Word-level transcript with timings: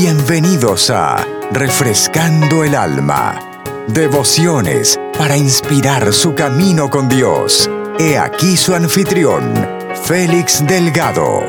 Bienvenidos 0.00 0.90
a 0.90 1.26
Refrescando 1.50 2.62
el 2.62 2.76
Alma. 2.76 3.36
Devociones 3.88 4.96
para 5.18 5.36
inspirar 5.36 6.12
su 6.12 6.36
camino 6.36 6.88
con 6.88 7.08
Dios. 7.08 7.68
He 7.98 8.16
aquí 8.16 8.56
su 8.56 8.76
anfitrión, 8.76 9.52
Félix 10.04 10.64
Delgado. 10.64 11.40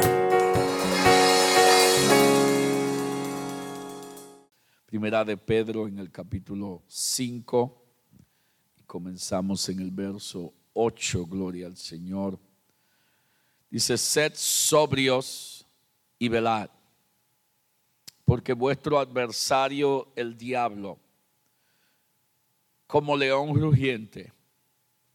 Primera 4.88 5.24
de 5.24 5.38
Pedro 5.38 5.88
en 5.88 6.00
el 6.00 6.10
capítulo 6.10 6.82
5 6.88 7.86
y 8.80 8.84
comenzamos 8.86 9.70
en 9.70 9.80
el 9.80 9.92
verso 9.92 10.52
8, 10.74 11.28
gloria 11.28 11.68
al 11.68 11.78
Señor. 11.78 12.40
Dice, 13.70 13.96
sed 13.96 14.34
sobrios 14.34 15.68
y 16.18 16.30
velad 16.30 16.72
porque 18.30 18.54
vuestro 18.54 19.00
adversario, 19.00 20.08
el 20.16 20.38
diablo, 20.38 21.00
como 22.86 23.18
león 23.18 23.60
rugiente, 23.60 24.32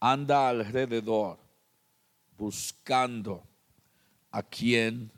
anda 0.01 0.49
alrededor 0.49 1.39
buscando 2.37 3.41
a 4.31 4.43
quien 4.43 5.09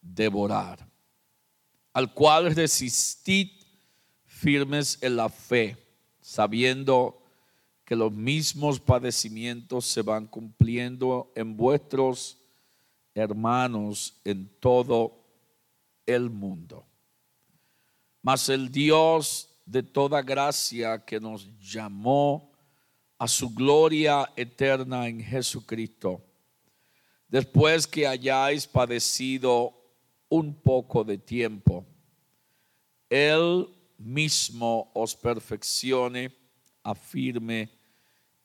devorar, 0.00 0.88
al 1.92 2.14
cual 2.14 2.54
resistid 2.54 3.50
firmes 4.24 4.96
en 5.02 5.16
la 5.16 5.28
fe, 5.28 5.76
sabiendo 6.22 7.22
que 7.84 7.94
los 7.94 8.10
mismos 8.10 8.80
padecimientos 8.80 9.84
se 9.84 10.00
van 10.00 10.26
cumpliendo 10.26 11.30
en 11.36 11.58
vuestros 11.58 12.38
hermanos 13.14 14.18
en 14.24 14.48
todo 14.60 15.12
el 16.06 16.30
mundo. 16.30 16.87
Mas 18.22 18.48
el 18.48 18.70
Dios 18.70 19.48
de 19.64 19.82
toda 19.82 20.22
gracia 20.22 21.04
que 21.04 21.20
nos 21.20 21.48
llamó 21.60 22.52
a 23.18 23.28
su 23.28 23.52
gloria 23.52 24.32
eterna 24.36 25.08
en 25.08 25.20
Jesucristo, 25.20 26.24
después 27.28 27.86
que 27.86 28.06
hayáis 28.06 28.66
padecido 28.66 29.74
un 30.28 30.54
poco 30.54 31.04
de 31.04 31.18
tiempo, 31.18 31.84
Él 33.10 33.68
mismo 33.98 34.90
os 34.94 35.16
perfeccione, 35.16 36.34
afirme 36.82 37.70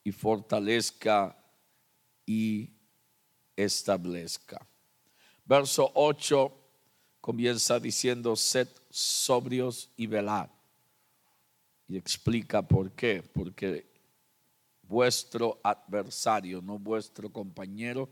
y 0.02 0.12
fortalezca 0.12 1.36
y 2.26 2.70
establezca. 3.56 4.66
Verso 5.44 5.90
8 5.94 6.63
comienza 7.24 7.80
diciendo, 7.80 8.36
sed 8.36 8.68
sobrios 8.90 9.88
y 9.96 10.06
velad. 10.06 10.50
Y 11.88 11.96
explica 11.96 12.60
por 12.60 12.90
qué. 12.92 13.22
Porque 13.22 13.90
vuestro 14.82 15.58
adversario, 15.64 16.60
no 16.60 16.78
vuestro 16.78 17.32
compañero, 17.32 18.10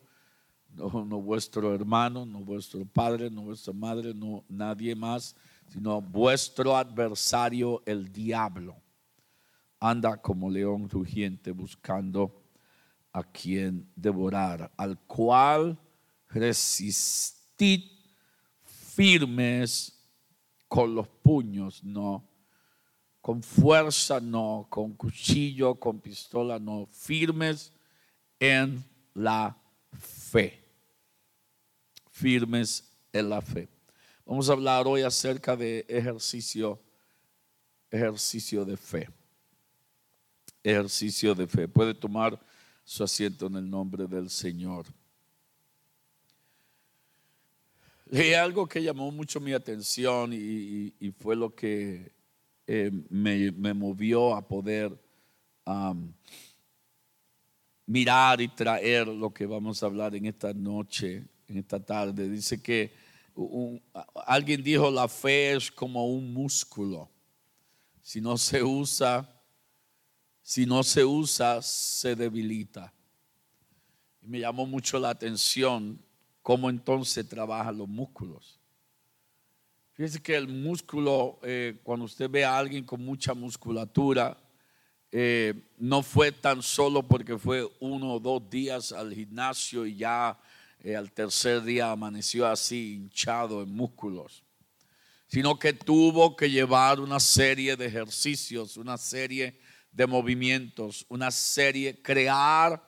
no, 0.70 1.04
no, 1.04 1.20
vuestro 1.20 1.74
hermano, 1.74 2.24
no 2.24 2.38
vuestro 2.38 2.86
padre, 2.86 3.30
no 3.30 3.42
vuestra 3.42 3.74
madre, 3.74 4.14
no 4.14 4.46
nadie 4.48 4.94
más, 4.94 5.36
sino 5.68 6.00
vuestro 6.00 6.74
adversario, 6.74 7.82
el 7.84 8.10
diablo, 8.10 8.74
anda 9.78 10.16
como 10.16 10.48
león 10.48 10.88
rugiente 10.88 11.50
buscando 11.50 12.42
a 13.12 13.22
quien 13.22 13.86
devorar, 13.94 14.72
al 14.74 14.98
cual 15.00 15.78
resistid 16.30 18.01
firmes 18.94 19.98
con 20.68 20.94
los 20.94 21.08
puños, 21.08 21.82
no. 21.82 22.24
Con 23.20 23.42
fuerza, 23.42 24.20
no. 24.20 24.66
Con 24.68 24.92
cuchillo, 24.92 25.74
con 25.74 26.00
pistola, 26.00 26.58
no. 26.58 26.86
Firmes 26.90 27.72
en 28.38 28.84
la 29.14 29.56
fe. 29.92 30.62
Firmes 32.10 32.90
en 33.12 33.28
la 33.28 33.40
fe. 33.40 33.68
Vamos 34.24 34.48
a 34.48 34.52
hablar 34.52 34.86
hoy 34.86 35.02
acerca 35.02 35.56
de 35.56 35.84
ejercicio, 35.88 36.80
ejercicio 37.90 38.64
de 38.64 38.76
fe. 38.76 39.08
Ejercicio 40.62 41.34
de 41.34 41.46
fe. 41.46 41.66
Puede 41.68 41.94
tomar 41.94 42.38
su 42.84 43.02
asiento 43.02 43.46
en 43.46 43.56
el 43.56 43.68
nombre 43.68 44.06
del 44.06 44.30
Señor. 44.30 44.86
Leí 48.12 48.34
algo 48.34 48.68
que 48.68 48.82
llamó 48.82 49.10
mucho 49.10 49.40
mi 49.40 49.54
atención 49.54 50.34
y, 50.34 50.92
fue 51.18 51.34
lo 51.34 51.54
que 51.54 52.12
eh, 52.66 52.90
me, 53.08 53.72
movió 53.72 54.34
a 54.34 54.46
poder 54.46 54.94
mirar 57.86 58.42
y 58.42 58.48
traer 58.48 59.08
lo 59.08 59.32
que 59.32 59.46
vamos 59.46 59.82
a 59.82 59.86
hablar 59.86 60.14
en 60.14 60.26
esta 60.26 60.52
noche, 60.52 61.24
en 61.48 61.56
esta 61.56 61.82
tarde. 61.82 62.28
Dice 62.28 62.62
que 62.62 62.92
alguien 64.26 64.62
dijo 64.62 64.90
la 64.90 65.08
fe 65.08 65.54
es 65.54 65.70
como 65.70 66.06
un 66.06 66.34
músculo. 66.34 67.08
Si 68.02 68.20
no 68.20 68.36
se 68.36 68.62
usa, 68.62 69.26
si 70.42 70.66
no 70.66 70.82
se 70.82 71.02
usa, 71.02 71.62
se 71.62 72.14
debilita. 72.14 72.92
Y 74.20 74.26
me 74.28 74.40
llamó 74.40 74.66
mucho 74.66 74.98
la 74.98 75.08
atención 75.08 75.98
cómo 76.42 76.68
entonces 76.68 77.28
trabajan 77.28 77.78
los 77.78 77.88
músculos. 77.88 78.58
Fíjese 79.92 80.22
que 80.22 80.34
el 80.34 80.48
músculo, 80.48 81.38
eh, 81.42 81.78
cuando 81.82 82.06
usted 82.06 82.28
ve 82.28 82.44
a 82.44 82.58
alguien 82.58 82.84
con 82.84 83.04
mucha 83.04 83.34
musculatura, 83.34 84.36
eh, 85.10 85.54
no 85.76 86.02
fue 86.02 86.32
tan 86.32 86.62
solo 86.62 87.02
porque 87.02 87.38
fue 87.38 87.70
uno 87.80 88.14
o 88.14 88.20
dos 88.20 88.48
días 88.48 88.92
al 88.92 89.14
gimnasio 89.14 89.84
y 89.84 89.96
ya 89.96 90.38
eh, 90.82 90.96
al 90.96 91.12
tercer 91.12 91.62
día 91.62 91.90
amaneció 91.90 92.46
así 92.46 92.94
hinchado 92.94 93.62
en 93.62 93.74
músculos, 93.74 94.42
sino 95.28 95.58
que 95.58 95.74
tuvo 95.74 96.34
que 96.34 96.50
llevar 96.50 96.98
una 96.98 97.20
serie 97.20 97.76
de 97.76 97.86
ejercicios, 97.86 98.78
una 98.78 98.96
serie 98.96 99.60
de 99.92 100.06
movimientos, 100.06 101.04
una 101.10 101.30
serie, 101.30 102.00
crear 102.00 102.82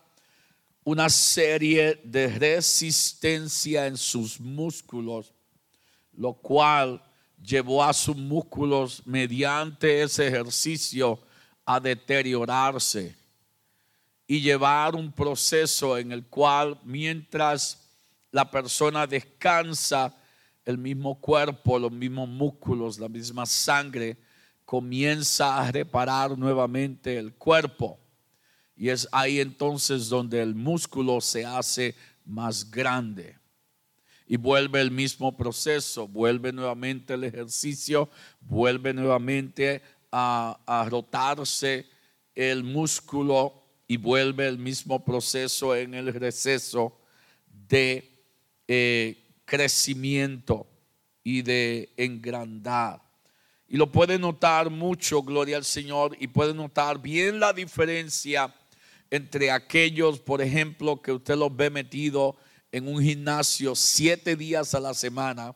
una 0.85 1.09
serie 1.09 2.01
de 2.05 2.29
resistencia 2.29 3.87
en 3.87 3.97
sus 3.97 4.39
músculos, 4.39 5.33
lo 6.13 6.35
cual 6.35 7.03
llevó 7.43 7.83
a 7.83 7.93
sus 7.93 8.17
músculos 8.17 9.03
mediante 9.07 10.03
ese 10.03 10.29
ejercicio 10.29 11.19
a 11.65 11.81
deteriorarse 11.81 13.17
y 14.27 14.41
llevar 14.41 14.95
un 14.95 15.11
proceso 15.11 15.99
en 15.99 16.13
el 16.13 16.27
cual 16.27 16.79
mientras 16.85 17.89
la 18.31 18.51
persona 18.51 19.07
descansa, 19.07 20.15
el 20.65 20.79
mismo 20.79 21.21
cuerpo, 21.21 21.79
los 21.79 21.93
mismos 21.93 22.29
músculos, 22.29 22.99
la 22.99 23.09
misma 23.09 23.45
sangre 23.45 24.17
comienza 24.65 25.59
a 25.59 25.71
reparar 25.71 26.37
nuevamente 26.39 27.19
el 27.19 27.35
cuerpo. 27.35 27.99
Y 28.77 28.89
es 28.89 29.09
ahí 29.13 29.41
entonces 29.41 30.09
donde 30.09 30.43
el 30.43 30.55
músculo 30.55 31.21
se 31.21 31.45
hace 31.45 31.95
más 32.25 32.71
grande. 32.71 33.39
Y 34.27 34.37
vuelve 34.37 34.81
el 34.81 34.91
mismo 34.91 35.37
proceso, 35.37 36.09
vuelve 36.09 36.53
nuevamente 36.53 37.15
el 37.15 37.25
ejercicio, 37.25 38.09
vuelve 38.41 38.95
nuevamente 38.95 39.83
a, 40.11 40.87
rotarse 40.89 41.87
el 42.35 42.65
músculo 42.65 43.63
y 43.87 43.97
vuelve 43.97 44.47
el 44.47 44.59
mismo 44.59 45.05
proceso 45.05 45.75
en 45.75 45.95
el 45.95 46.13
receso 46.15 46.97
de 47.69 48.11
eh, 48.67 49.25
crecimiento 49.45 50.67
y 51.23 51.43
de 51.43 51.93
engrandar. 51.97 53.03
Y 53.69 53.77
lo 53.77 53.91
puede 53.91 54.19
notar 54.19 54.71
mucho, 54.71 55.23
gloria 55.23 55.57
al 55.57 55.65
Señor, 55.65 56.17
y 56.21 56.29
puede 56.29 56.55
notar 56.55 57.01
bien 57.01 57.41
la 57.41 57.53
diferencia 57.53 58.55
entre 59.15 59.53
aquellos, 59.53 60.19
por 60.19 60.43
ejemplo, 60.43 61.01
que 61.01 61.13
usted 61.13 61.37
los 61.37 61.55
ve 61.55 61.71
metido 61.71 62.37
en 62.73 62.89
un 62.89 63.01
gimnasio 63.01 63.77
siete 63.77 64.35
días 64.35 64.75
a 64.75 64.81
la 64.81 64.93
semana, 64.93 65.55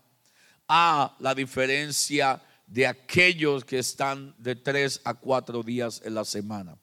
a 0.68 1.16
la 1.18 1.34
diferencia 1.34 2.40
de 2.68 2.86
aquellos 2.86 3.64
que 3.64 3.80
están 3.80 4.32
de 4.38 4.54
tres 4.54 5.00
a 5.02 5.12
cuatro 5.12 5.64
días 5.64 6.00
en 6.04 6.14
la 6.14 6.24
semana. 6.24 6.78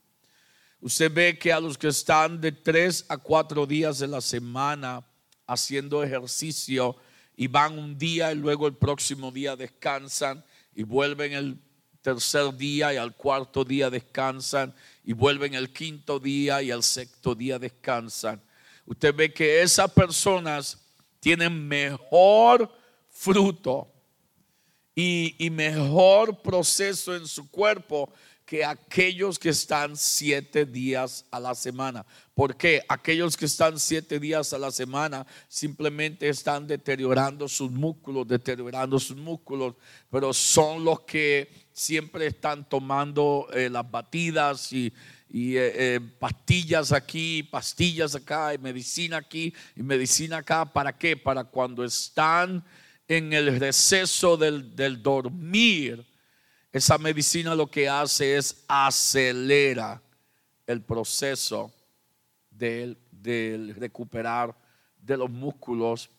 Usted 0.81 1.09
ve 1.13 1.39
que 1.39 1.53
a 1.53 1.61
los 1.61 1.77
que 1.77 1.87
están 1.87 2.41
de 2.41 2.51
tres 2.51 3.05
a 3.07 3.17
cuatro 3.19 3.65
días 3.65 4.01
en 4.01 4.11
la 4.11 4.19
semana 4.19 5.07
haciendo 5.47 6.03
ejercicio 6.03 6.97
y 7.37 7.47
van 7.47 7.79
un 7.79 7.97
día 7.97 8.33
y 8.33 8.35
luego 8.35 8.67
el 8.67 8.75
próximo 8.75 9.31
día 9.31 9.55
descansan 9.55 10.43
y 10.75 10.83
vuelven 10.83 11.31
el 11.31 11.57
tercer 12.05 12.55
día 12.55 12.93
y 12.93 12.97
al 12.97 13.15
cuarto 13.15 13.63
día 13.63 13.89
descansan 13.89 14.75
y 15.03 15.13
vuelven 15.13 15.55
el 15.55 15.73
quinto 15.73 16.19
día 16.19 16.61
y 16.61 16.69
al 16.69 16.83
sexto 16.83 17.33
día 17.33 17.57
descansan. 17.57 18.39
Usted 18.85 19.15
ve 19.15 19.33
que 19.33 19.63
esas 19.63 19.91
personas 19.91 20.77
tienen 21.19 21.67
mejor 21.67 22.71
fruto 23.09 23.91
y, 24.93 25.35
y 25.43 25.49
mejor 25.49 26.43
proceso 26.43 27.15
en 27.15 27.25
su 27.25 27.49
cuerpo 27.49 28.13
que 28.45 28.63
aquellos 28.63 29.39
que 29.39 29.49
están 29.49 29.97
siete 29.97 30.65
días 30.65 31.25
a 31.31 31.39
la 31.39 31.55
semana. 31.55 32.05
¿Por 32.35 32.55
qué? 32.55 32.83
Aquellos 32.87 33.35
que 33.35 33.45
están 33.45 33.79
siete 33.79 34.19
días 34.19 34.53
a 34.53 34.59
la 34.59 34.69
semana 34.71 35.25
simplemente 35.47 36.29
están 36.29 36.67
deteriorando 36.67 37.47
sus 37.47 37.71
músculos, 37.71 38.27
deteriorando 38.27 38.99
sus 38.99 39.17
músculos, 39.17 39.73
pero 40.11 40.31
son 40.31 40.85
los 40.85 41.01
que 41.01 41.49
siempre 41.73 42.27
están 42.27 42.69
tomando 42.69 43.47
eh, 43.51 43.67
las 43.69 43.89
batidas 43.89 44.71
y, 44.71 44.93
y 45.27 45.57
eh, 45.57 45.95
eh, 45.95 45.99
pastillas 46.19 46.91
aquí, 46.91 47.41
pastillas 47.41 48.13
acá, 48.13 48.53
y 48.53 48.59
medicina 48.59 49.17
aquí, 49.17 49.53
y 49.75 49.81
medicina 49.81 50.37
acá. 50.37 50.65
¿Para 50.65 50.95
qué? 50.95 51.17
Para 51.17 51.45
cuando 51.45 51.83
están 51.83 52.63
en 53.07 53.33
el 53.33 53.59
receso 53.59 54.37
del, 54.37 54.75
del 54.75 55.01
dormir 55.01 56.05
esa 56.75 56.97
medicina 56.97 57.55
lo 57.55 57.71
que 57.71 57.87
hace 57.87 58.35
es 58.35 58.65
acelera 58.67 60.01
el 60.67 60.81
proceso 60.81 61.71
del, 62.51 62.97
recuperar 63.77 64.53
de 64.97 65.15
los 65.15 65.29
músculos. 65.29 66.09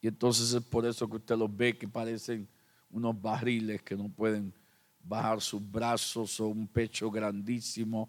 Y 0.00 0.08
entonces 0.08 0.54
es 0.54 0.62
por 0.62 0.86
eso 0.86 1.06
que 1.06 1.16
usted 1.16 1.36
los 1.36 1.54
ve 1.54 1.76
que 1.76 1.86
parecen 1.86 2.48
unos 2.88 3.20
barriles 3.20 3.82
que 3.82 3.94
no 3.94 4.08
pueden 4.08 4.54
bajar 5.00 5.38
sus 5.42 5.60
brazos 5.70 6.40
o 6.40 6.46
un 6.46 6.66
pecho 6.66 7.10
grandísimo. 7.10 8.08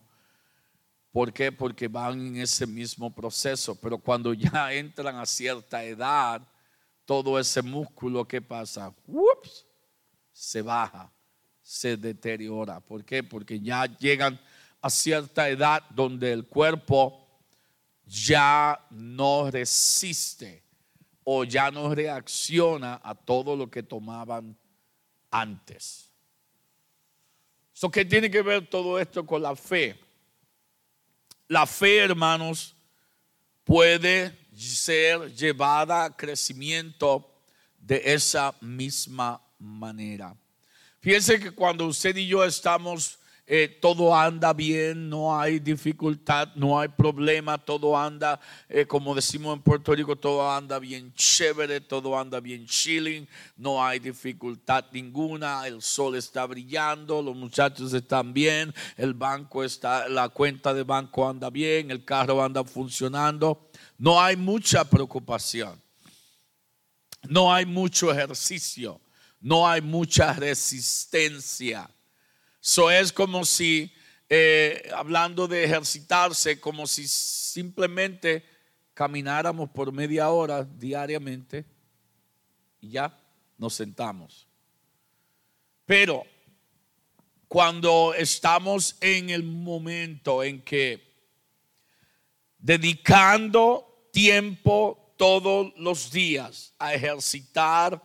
¿Por 1.11 1.33
qué? 1.33 1.51
Porque 1.51 1.89
van 1.89 2.25
en 2.25 2.37
ese 2.37 2.65
mismo 2.65 3.13
proceso. 3.13 3.75
Pero 3.75 3.97
cuando 3.97 4.33
ya 4.33 4.71
entran 4.71 5.17
a 5.17 5.25
cierta 5.25 5.83
edad, 5.83 6.41
todo 7.03 7.37
ese 7.37 7.61
músculo, 7.61 8.25
¿qué 8.25 8.41
pasa? 8.41 8.95
Ups, 9.05 9.65
se 10.31 10.61
baja 10.61 11.11
se 11.67 11.97
deteriora. 11.97 12.79
¿Por 12.79 13.03
qué? 13.03 13.23
Porque 13.23 13.59
ya 13.59 13.85
llegan 13.97 14.39
a 14.81 14.89
cierta 14.89 15.49
edad 15.49 15.83
donde 15.89 16.31
el 16.31 16.47
cuerpo 16.47 17.27
ya 18.05 18.79
no 18.89 19.51
resiste 19.51 20.63
o 21.25 21.43
ya 21.43 21.69
no 21.69 21.93
reacciona 21.93 23.01
a 23.03 23.13
todo 23.13 23.53
lo 23.53 23.69
que 23.69 23.83
tomaban 23.83 24.57
antes. 25.29 26.09
¿Qué 27.91 28.05
tiene 28.05 28.31
que 28.31 28.41
ver 28.41 28.69
todo 28.69 28.97
esto 28.97 29.25
con 29.25 29.41
la 29.41 29.53
fe? 29.53 29.99
La 31.49 31.65
fe, 31.65 31.97
hermanos, 31.97 32.77
puede 33.65 34.37
ser 34.55 35.35
llevada 35.35 36.05
a 36.05 36.15
crecimiento 36.15 37.29
de 37.77 38.01
esa 38.05 38.55
misma 38.61 39.41
manera. 39.59 40.33
Fíjense 40.99 41.39
que 41.39 41.51
cuando 41.51 41.85
usted 41.85 42.15
y 42.17 42.27
yo 42.27 42.43
estamos, 42.43 43.19
eh, 43.49 43.77
todo 43.81 44.13
anda 44.13 44.51
bien, 44.51 45.09
no 45.09 45.39
hay 45.39 45.59
dificultad, 45.59 46.49
no 46.55 46.77
hay 46.77 46.89
problema, 46.89 47.57
todo 47.57 47.97
anda, 47.97 48.41
eh, 48.67 48.85
como 48.85 49.15
decimos 49.15 49.55
en 49.55 49.61
Puerto 49.61 49.95
Rico, 49.95 50.17
todo 50.17 50.51
anda 50.51 50.79
bien 50.79 51.13
chévere, 51.13 51.79
todo 51.79 52.19
anda 52.19 52.41
bien 52.41 52.65
chilling, 52.65 53.25
no 53.55 53.81
hay 53.81 53.99
dificultad 53.99 54.83
ninguna, 54.91 55.65
el 55.65 55.81
sol 55.81 56.17
está 56.17 56.45
brillando, 56.45 57.21
los 57.21 57.37
muchachos 57.37 57.93
están 57.93 58.33
bien, 58.33 58.73
el 58.97 59.13
banco 59.13 59.63
está, 59.63 60.09
la 60.09 60.27
cuenta 60.27 60.73
de 60.73 60.83
banco 60.83 61.29
anda 61.29 61.49
bien, 61.49 61.89
el 61.89 62.03
carro 62.03 62.43
anda 62.43 62.65
funcionando, 62.65 63.69
no 63.97 64.21
hay 64.21 64.35
mucha 64.35 64.83
preocupación, 64.83 65.81
no 67.29 67.53
hay 67.53 67.65
mucho 67.65 68.11
ejercicio 68.11 68.99
no 69.39 69.67
hay 69.67 69.81
mucha 69.81 70.33
resistencia. 70.33 71.89
Eso 72.61 72.91
es 72.91 73.11
como 73.13 73.45
si, 73.45 73.91
eh, 74.29 74.89
hablando 74.95 75.47
de 75.47 75.63
ejercitarse, 75.63 76.59
como 76.59 76.87
si 76.87 77.07
simplemente 77.07 78.43
camináramos 78.93 79.69
por 79.69 79.91
media 79.91 80.29
hora 80.29 80.63
diariamente 80.63 81.65
y 82.81 82.89
ya 82.89 83.17
nos 83.57 83.75
sentamos. 83.75 84.47
Pero 85.85 86.25
cuando 87.47 88.13
estamos 88.13 88.97
en 88.99 89.29
el 89.29 89.43
momento 89.43 90.43
en 90.43 90.61
que 90.61 91.07
dedicando 92.59 94.09
tiempo 94.11 95.13
todos 95.15 95.73
los 95.77 96.11
días 96.11 96.73
a 96.77 96.93
ejercitar 96.93 98.01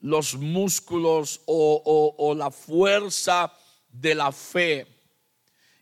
los 0.00 0.34
músculos 0.34 1.40
o, 1.46 2.34
la 2.36 2.50
fuerza 2.50 3.52
de 3.88 4.14
la 4.14 4.32
fe. 4.32 4.86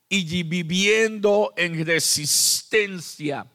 Y 0.08 0.42
viviendo 0.42 1.52
en 1.56 1.84
resistencia, 1.84 3.46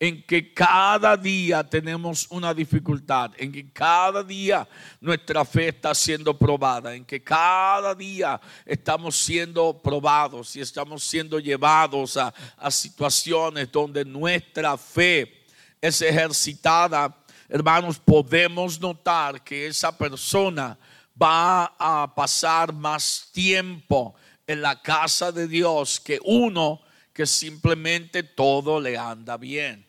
en 0.00 0.22
que 0.22 0.54
cada 0.54 1.14
día 1.14 1.62
tenemos 1.62 2.26
una 2.30 2.54
dificultad, 2.54 3.32
en 3.36 3.52
que 3.52 3.70
cada 3.70 4.24
día 4.24 4.66
nuestra 4.98 5.44
fe 5.44 5.68
está 5.68 5.94
siendo 5.94 6.36
probada, 6.38 6.94
en 6.94 7.04
que 7.04 7.22
cada 7.22 7.94
día 7.94 8.40
estamos 8.64 9.14
siendo 9.14 9.78
probados 9.78 10.56
y 10.56 10.62
estamos 10.62 11.04
siendo 11.04 11.38
llevados 11.38 12.16
a, 12.16 12.32
situaciones 12.70 13.70
donde 13.70 14.02
nuestra 14.06 14.78
fe 14.78 15.44
es 15.82 16.00
ejercitada 16.00 17.14
hermanos, 17.50 17.98
podemos 17.98 18.80
notar 18.80 19.42
que 19.42 19.66
esa 19.66 19.96
persona 19.96 20.78
va 21.20 21.74
a 21.78 22.14
pasar 22.14 22.72
más 22.72 23.28
tiempo 23.32 24.14
en 24.46 24.62
la 24.62 24.80
casa 24.80 25.32
de 25.32 25.46
Dios 25.46 26.00
que 26.00 26.18
uno 26.24 26.80
que 27.12 27.26
simplemente 27.26 28.22
todo 28.22 28.80
le 28.80 28.96
anda 28.96 29.36
bien. 29.36 29.86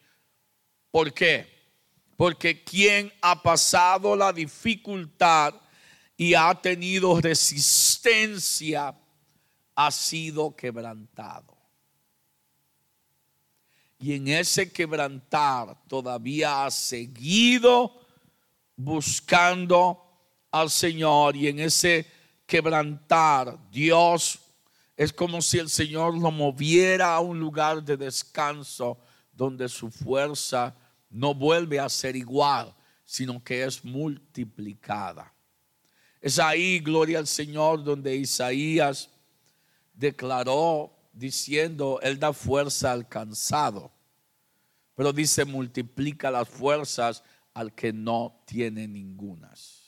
¿Por 0.90 1.14
qué? 1.14 1.48
Porque 2.18 2.64
quien 2.64 3.14
ha 3.22 3.42
pasado 3.42 4.16
la 4.16 4.34
dificultad 4.34 5.54
y 6.18 6.34
ha 6.34 6.54
tenido 6.56 7.22
resistencia 7.22 8.96
ha 9.76 9.92
sido 9.92 10.56
quebrantado. 10.56 11.61
Y 14.02 14.14
en 14.14 14.28
ese 14.30 14.72
quebrantar 14.72 15.78
todavía 15.88 16.66
ha 16.66 16.72
seguido 16.72 18.02
buscando 18.76 20.04
al 20.50 20.72
Señor. 20.72 21.36
Y 21.36 21.48
en 21.48 21.60
ese 21.60 22.08
quebrantar 22.48 23.58
Dios 23.70 24.40
es 24.98 25.14
como 25.14 25.42
si 25.42 25.60
el 25.60 25.70
Señor 25.70 26.18
lo 26.18 26.32
moviera 26.32 27.14
a 27.14 27.20
un 27.20 27.40
lugar 27.40 27.84
de 27.84 27.96
descanso 27.96 28.98
donde 29.32 29.70
su 29.70 29.92
fuerza 29.92 30.76
no 31.10 31.36
vuelve 31.36 31.80
a 31.80 31.88
ser 31.88 32.16
igual, 32.16 32.74
sino 33.06 33.44
que 33.44 33.64
es 33.64 33.86
multiplicada. 33.86 35.32
Es 36.20 36.40
ahí, 36.40 36.80
gloria 36.80 37.20
al 37.20 37.28
Señor, 37.28 37.84
donde 37.84 38.16
Isaías 38.16 39.10
declaró 39.94 40.92
diciendo, 41.12 42.00
Él 42.02 42.20
da 42.20 42.34
fuerza 42.34 42.92
al 42.92 43.08
cansado, 43.08 43.92
pero 44.96 45.14
dice, 45.14 45.46
multiplica 45.46 46.32
las 46.32 46.48
fuerzas 46.48 47.24
al 47.54 47.74
que 47.74 47.92
no 47.92 48.42
tiene 48.46 48.88
ningunas. 48.88 49.82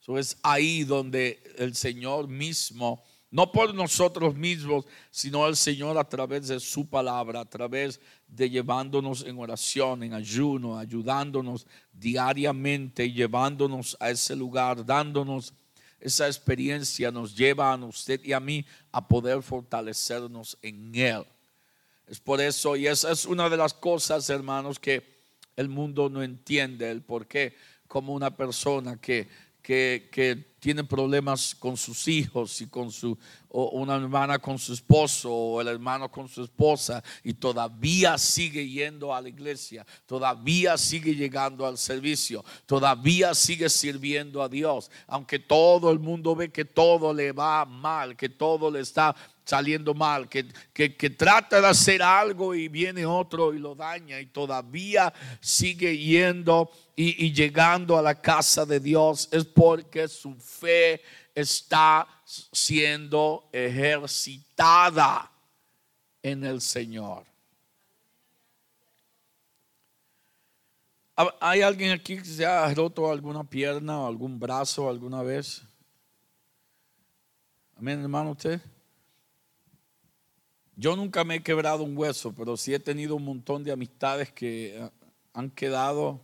Eso 0.00 0.18
es 0.18 0.38
ahí 0.42 0.84
donde 0.84 1.42
el 1.58 1.74
Señor 1.74 2.28
mismo, 2.28 3.02
no 3.30 3.52
por 3.52 3.74
nosotros 3.74 4.34
mismos, 4.34 4.86
sino 5.10 5.46
el 5.46 5.56
Señor 5.56 5.98
a 5.98 6.08
través 6.08 6.48
de 6.48 6.58
su 6.58 6.88
palabra, 6.88 7.40
a 7.40 7.44
través 7.48 8.00
de 8.26 8.48
llevándonos 8.48 9.24
en 9.24 9.38
oración, 9.38 10.02
en 10.02 10.14
ayuno, 10.14 10.78
ayudándonos 10.78 11.66
diariamente, 11.92 13.12
llevándonos 13.12 13.96
a 14.00 14.10
ese 14.10 14.34
lugar, 14.34 14.84
dándonos 14.84 15.52
esa 16.00 16.26
experiencia 16.26 17.10
nos 17.10 17.36
lleva 17.36 17.72
a 17.72 17.76
usted 17.76 18.20
y 18.24 18.32
a 18.32 18.40
mí 18.40 18.64
a 18.90 19.06
poder 19.06 19.42
fortalecernos 19.42 20.56
en 20.62 20.94
Él. 20.94 21.24
Es 22.06 22.18
por 22.18 22.40
eso, 22.40 22.74
y 22.74 22.86
esa 22.86 23.12
es 23.12 23.24
una 23.24 23.48
de 23.48 23.56
las 23.56 23.74
cosas, 23.74 24.28
hermanos, 24.30 24.78
que 24.78 25.20
el 25.56 25.68
mundo 25.68 26.08
no 26.08 26.22
entiende, 26.22 26.90
el 26.90 27.02
por 27.02 27.26
qué, 27.26 27.54
como 27.86 28.14
una 28.14 28.36
persona 28.36 29.00
que, 29.00 29.28
que, 29.62 30.08
que 30.10 30.50
tiene 30.60 30.84
problemas 30.84 31.54
con 31.54 31.76
sus 31.76 32.06
hijos 32.06 32.60
y 32.60 32.66
con 32.66 32.92
su, 32.92 33.18
una 33.48 33.96
hermana 33.96 34.38
con 34.38 34.58
su 34.58 34.74
esposo 34.74 35.32
o 35.32 35.60
el 35.60 35.68
hermano 35.68 36.10
con 36.10 36.28
su 36.28 36.44
esposa 36.44 37.02
y 37.24 37.32
todavía 37.32 38.18
sigue 38.18 38.68
yendo 38.68 39.14
a 39.14 39.20
la 39.20 39.30
iglesia, 39.30 39.86
todavía 40.06 40.76
sigue 40.76 41.14
llegando 41.14 41.66
al 41.66 41.78
servicio, 41.78 42.44
todavía 42.66 43.34
sigue 43.34 43.70
sirviendo 43.70 44.42
a 44.42 44.48
Dios, 44.48 44.90
aunque 45.06 45.38
todo 45.38 45.90
el 45.90 45.98
mundo 45.98 46.36
ve 46.36 46.50
que 46.50 46.66
todo 46.66 47.12
le 47.14 47.32
va 47.32 47.64
mal, 47.64 48.16
que 48.16 48.28
todo 48.28 48.70
le 48.70 48.80
está 48.80 49.16
saliendo 49.50 49.94
mal, 49.94 50.28
que, 50.28 50.46
que, 50.72 51.10
trata 51.10 51.60
de 51.60 51.66
hacer 51.66 52.02
algo 52.02 52.54
y 52.54 52.68
viene 52.68 53.04
otro 53.04 53.52
y 53.52 53.58
lo 53.58 53.74
daña 53.74 54.20
y 54.20 54.26
todavía 54.26 55.12
sigue 55.40 55.98
yendo 55.98 56.70
y, 56.94 57.26
y 57.26 57.32
llegando 57.32 57.98
a 57.98 58.02
la 58.02 58.14
casa 58.14 58.64
de 58.64 58.78
Dios, 58.78 59.28
es 59.32 59.44
porque 59.44 60.06
su 60.06 60.36
fe 60.36 61.02
está 61.34 62.06
siendo 62.24 63.48
ejercitada 63.52 65.28
en 66.22 66.44
el 66.44 66.60
Señor. 66.60 67.24
¿Hay 71.40 71.60
alguien 71.60 71.90
aquí 71.90 72.18
que 72.18 72.24
se 72.24 72.46
ha 72.46 72.72
roto 72.72 73.10
alguna 73.10 73.42
pierna 73.42 73.98
o 73.98 74.06
algún 74.06 74.38
brazo 74.38 74.88
alguna 74.88 75.22
vez? 75.22 75.62
Amén, 77.76 78.00
hermano, 78.00 78.30
usted. 78.30 78.60
Yo 80.80 80.96
nunca 80.96 81.24
me 81.24 81.34
he 81.34 81.42
quebrado 81.42 81.82
un 81.82 81.94
hueso, 81.94 82.34
pero 82.34 82.56
sí 82.56 82.72
he 82.72 82.78
tenido 82.78 83.14
un 83.14 83.22
montón 83.22 83.62
de 83.62 83.70
amistades 83.70 84.32
que 84.32 84.82
han 85.34 85.50
quedado 85.50 86.22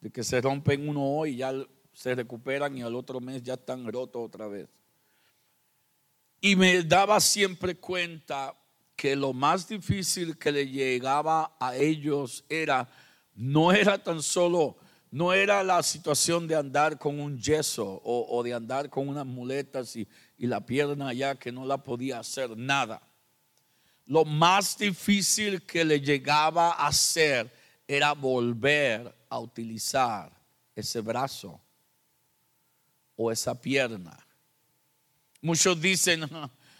de 0.00 0.10
que 0.10 0.24
se 0.24 0.40
rompen 0.40 0.88
uno 0.88 1.04
hoy 1.04 1.32
y 1.32 1.36
ya 1.36 1.52
se 1.92 2.14
recuperan 2.14 2.78
y 2.78 2.80
al 2.80 2.94
otro 2.94 3.20
mes 3.20 3.42
ya 3.42 3.52
están 3.52 3.86
rotos 3.92 4.22
otra 4.24 4.46
vez. 4.46 4.70
Y 6.40 6.56
me 6.56 6.82
daba 6.82 7.20
siempre 7.20 7.74
cuenta 7.74 8.54
que 8.96 9.14
lo 9.14 9.34
más 9.34 9.68
difícil 9.68 10.38
que 10.38 10.50
le 10.50 10.66
llegaba 10.66 11.54
a 11.60 11.76
ellos 11.76 12.42
era, 12.48 12.88
no 13.34 13.70
era 13.70 14.02
tan 14.02 14.22
solo, 14.22 14.78
no 15.10 15.34
era 15.34 15.62
la 15.62 15.82
situación 15.82 16.48
de 16.48 16.56
andar 16.56 16.98
con 16.98 17.20
un 17.20 17.38
yeso 17.38 18.00
o, 18.02 18.42
de 18.42 18.54
andar 18.54 18.88
con 18.88 19.10
unas 19.10 19.26
muletas 19.26 19.94
y, 19.94 20.08
y 20.38 20.46
la 20.46 20.64
pierna 20.64 21.08
allá 21.08 21.34
que 21.34 21.52
no 21.52 21.66
la 21.66 21.82
podía 21.82 22.18
hacer 22.18 22.56
nada. 22.56 23.09
Lo 24.10 24.24
más 24.24 24.76
difícil 24.76 25.62
que 25.62 25.84
le 25.84 26.00
llegaba 26.00 26.72
a 26.72 26.88
hacer 26.88 27.48
era 27.86 28.12
volver 28.12 29.14
a 29.28 29.38
utilizar 29.38 30.36
ese 30.74 31.00
brazo 31.00 31.60
o 33.14 33.30
esa 33.30 33.54
pierna. 33.54 34.18
Muchos 35.40 35.80
dicen, 35.80 36.28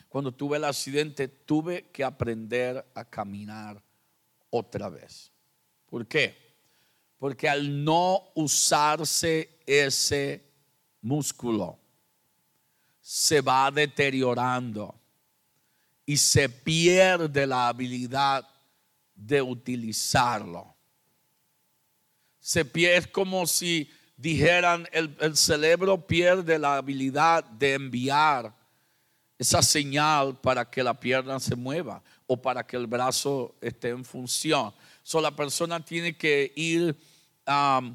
cuando 0.09 0.33
tuve 0.33 0.57
el 0.57 0.65
accidente, 0.65 1.29
tuve 1.29 1.89
que 1.93 2.03
aprender 2.03 2.85
a 2.97 3.05
caminar 3.05 3.81
otra 4.51 4.89
vez. 4.89 5.31
¿Por 5.87 6.09
qué? 6.09 6.37
Porque 7.17 7.49
al 7.49 7.85
no 7.85 8.33
usarse 8.35 9.61
ese 9.65 10.51
músculo, 11.01 11.79
se 13.01 13.41
va 13.41 13.71
deteriorando 13.71 15.00
y 16.11 16.17
se 16.17 16.49
pierde 16.49 17.47
la 17.47 17.69
habilidad 17.69 18.45
de 19.15 19.41
utilizarlo. 19.41 20.75
Se 22.41 22.65
pierde 22.65 23.13
como 23.13 23.47
si 23.47 23.89
dijeran, 24.17 24.89
el, 24.91 25.37
cerebro 25.37 26.05
pierde 26.05 26.59
la 26.59 26.79
habilidad 26.79 27.45
de 27.45 27.75
enviar 27.75 28.53
esa 29.39 29.63
señal 29.63 30.37
para 30.41 30.69
que 30.69 30.83
la 30.83 30.99
pierna 30.99 31.39
se 31.39 31.55
mueva 31.55 32.03
o 32.27 32.43
para 32.43 32.67
que 32.67 32.77
el 32.77 32.89
brazo 32.89 33.55
esté 33.61 33.91
en 33.91 34.05
función. 34.05 34.75
So, 35.05 35.21
la 35.21 35.31
persona 35.31 35.79
tiene 35.79 36.17
que 36.17 36.53
ir 36.57 36.97
um, 37.47 37.95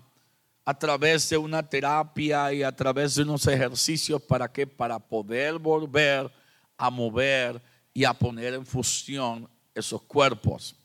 a 0.63 0.79
través 0.79 1.27
de 1.27 1.35
una 1.35 1.67
terapia 1.67 2.53
y 2.53 2.63
a 2.63 2.73
través 2.73 3.15
de 3.15 3.23
unos 3.23 3.45
ejercicios 3.45 4.21
para 4.21 4.49
que 4.49 4.65
para 4.65 4.99
poder 4.99 5.59
volver 5.59 6.31
a 6.77 6.89
mover 6.89 7.74
y 7.95 8.03
a 8.03 8.13
poner 8.13 8.53
en 8.53 8.65
función 8.65 9.49
esos 9.73 10.01
cuerpos. 10.03 10.75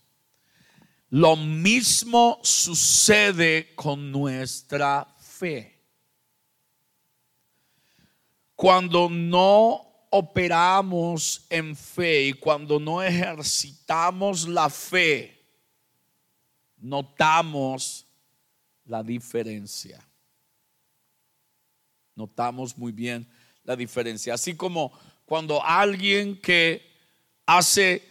Lo 1.10 1.34
mismo 1.34 2.38
sucede 2.40 3.74
con 3.74 4.12
nuestra 4.12 5.12
fe. 5.18 5.82
Cuando 8.54 9.10
no 9.10 10.06
operamos 10.10 11.46
en 11.50 11.74
fe 11.74 12.26
y 12.26 12.32
cuando 12.32 12.78
no 12.78 13.02
ejercitamos 13.02 14.46
la 14.46 14.70
fe, 14.70 15.44
notamos 16.76 18.06
la 18.84 19.02
diferencia. 19.02 20.00
Notamos 22.14 22.78
muy 22.78 22.92
bien 22.92 23.28
la 23.64 23.74
diferencia. 23.74 24.34
Así 24.34 24.54
como 24.54 24.92
cuando 25.26 25.64
alguien 25.64 26.40
que 26.40 26.89
hace 27.56 28.08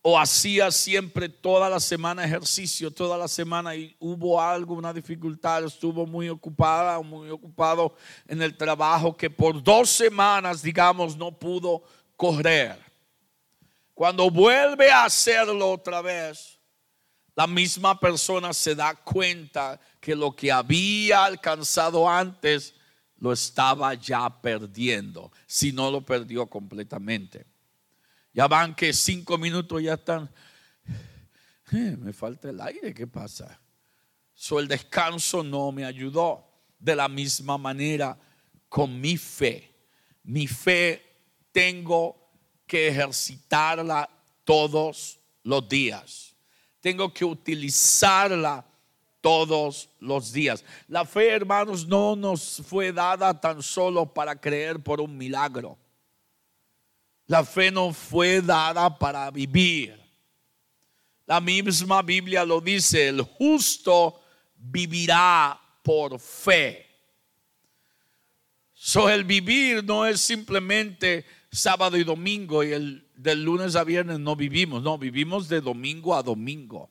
o 0.00 0.16
hacía 0.16 0.70
siempre 0.70 1.28
toda 1.28 1.68
la 1.68 1.80
semana 1.80 2.24
ejercicio, 2.24 2.92
toda 2.92 3.18
la 3.18 3.26
semana 3.26 3.74
y 3.74 3.96
hubo 3.98 4.40
algo, 4.40 4.74
una 4.74 4.92
dificultad, 4.92 5.64
estuvo 5.64 6.06
muy 6.06 6.28
ocupada, 6.28 7.00
muy 7.00 7.28
ocupado 7.28 7.96
en 8.28 8.40
el 8.40 8.56
trabajo 8.56 9.16
que 9.16 9.28
por 9.28 9.60
dos 9.60 9.90
semanas, 9.90 10.62
digamos, 10.62 11.16
no 11.16 11.36
pudo 11.36 11.82
correr. 12.14 12.78
Cuando 13.92 14.30
vuelve 14.30 14.92
a 14.92 15.06
hacerlo 15.06 15.72
otra 15.72 16.00
vez, 16.00 16.60
la 17.34 17.48
misma 17.48 17.98
persona 17.98 18.52
se 18.52 18.76
da 18.76 18.94
cuenta 18.94 19.80
que 20.00 20.14
lo 20.14 20.36
que 20.36 20.52
había 20.52 21.24
alcanzado 21.24 22.08
antes 22.08 22.74
lo 23.18 23.32
estaba 23.32 23.92
ya 23.94 24.30
perdiendo, 24.40 25.32
si 25.46 25.72
no 25.72 25.90
lo 25.90 26.02
perdió 26.02 26.46
completamente. 26.46 27.55
Ya 28.36 28.46
van 28.46 28.74
que 28.74 28.92
cinco 28.92 29.38
minutos 29.38 29.82
ya 29.82 29.94
están. 29.94 30.30
Eh, 31.72 31.96
me 31.98 32.12
falta 32.12 32.50
el 32.50 32.60
aire, 32.60 32.92
¿qué 32.92 33.06
pasa? 33.06 33.58
So, 34.34 34.60
el 34.60 34.68
descanso 34.68 35.42
no 35.42 35.72
me 35.72 35.86
ayudó. 35.86 36.44
De 36.78 36.94
la 36.94 37.08
misma 37.08 37.56
manera 37.56 38.18
con 38.68 39.00
mi 39.00 39.16
fe. 39.16 39.74
Mi 40.22 40.46
fe 40.46 41.02
tengo 41.50 42.30
que 42.66 42.88
ejercitarla 42.88 44.06
todos 44.44 45.18
los 45.42 45.66
días. 45.66 46.36
Tengo 46.80 47.14
que 47.14 47.24
utilizarla 47.24 48.66
todos 49.22 49.88
los 49.98 50.30
días. 50.30 50.62
La 50.88 51.06
fe, 51.06 51.30
hermanos, 51.30 51.88
no 51.88 52.14
nos 52.14 52.62
fue 52.66 52.92
dada 52.92 53.40
tan 53.40 53.62
solo 53.62 54.12
para 54.12 54.38
creer 54.38 54.78
por 54.82 55.00
un 55.00 55.16
milagro. 55.16 55.78
La 57.26 57.44
fe 57.44 57.70
no 57.70 57.92
fue 57.92 58.40
dada 58.40 58.96
para 58.98 59.30
vivir. 59.30 59.98
La 61.26 61.40
misma 61.40 62.02
Biblia 62.02 62.44
lo 62.44 62.60
dice, 62.60 63.08
el 63.08 63.22
justo 63.22 64.20
vivirá 64.56 65.60
por 65.82 66.20
fe. 66.20 66.86
So, 68.72 69.08
el 69.10 69.24
vivir 69.24 69.82
no 69.82 70.06
es 70.06 70.20
simplemente 70.20 71.24
sábado 71.50 71.96
y 71.96 72.04
domingo 72.04 72.62
y 72.62 72.72
el 72.72 73.08
del 73.16 73.42
lunes 73.42 73.74
a 73.74 73.82
viernes 73.82 74.20
no 74.20 74.36
vivimos, 74.36 74.82
no, 74.82 74.98
vivimos 74.98 75.48
de 75.48 75.60
domingo 75.60 76.14
a 76.14 76.22
domingo. 76.22 76.90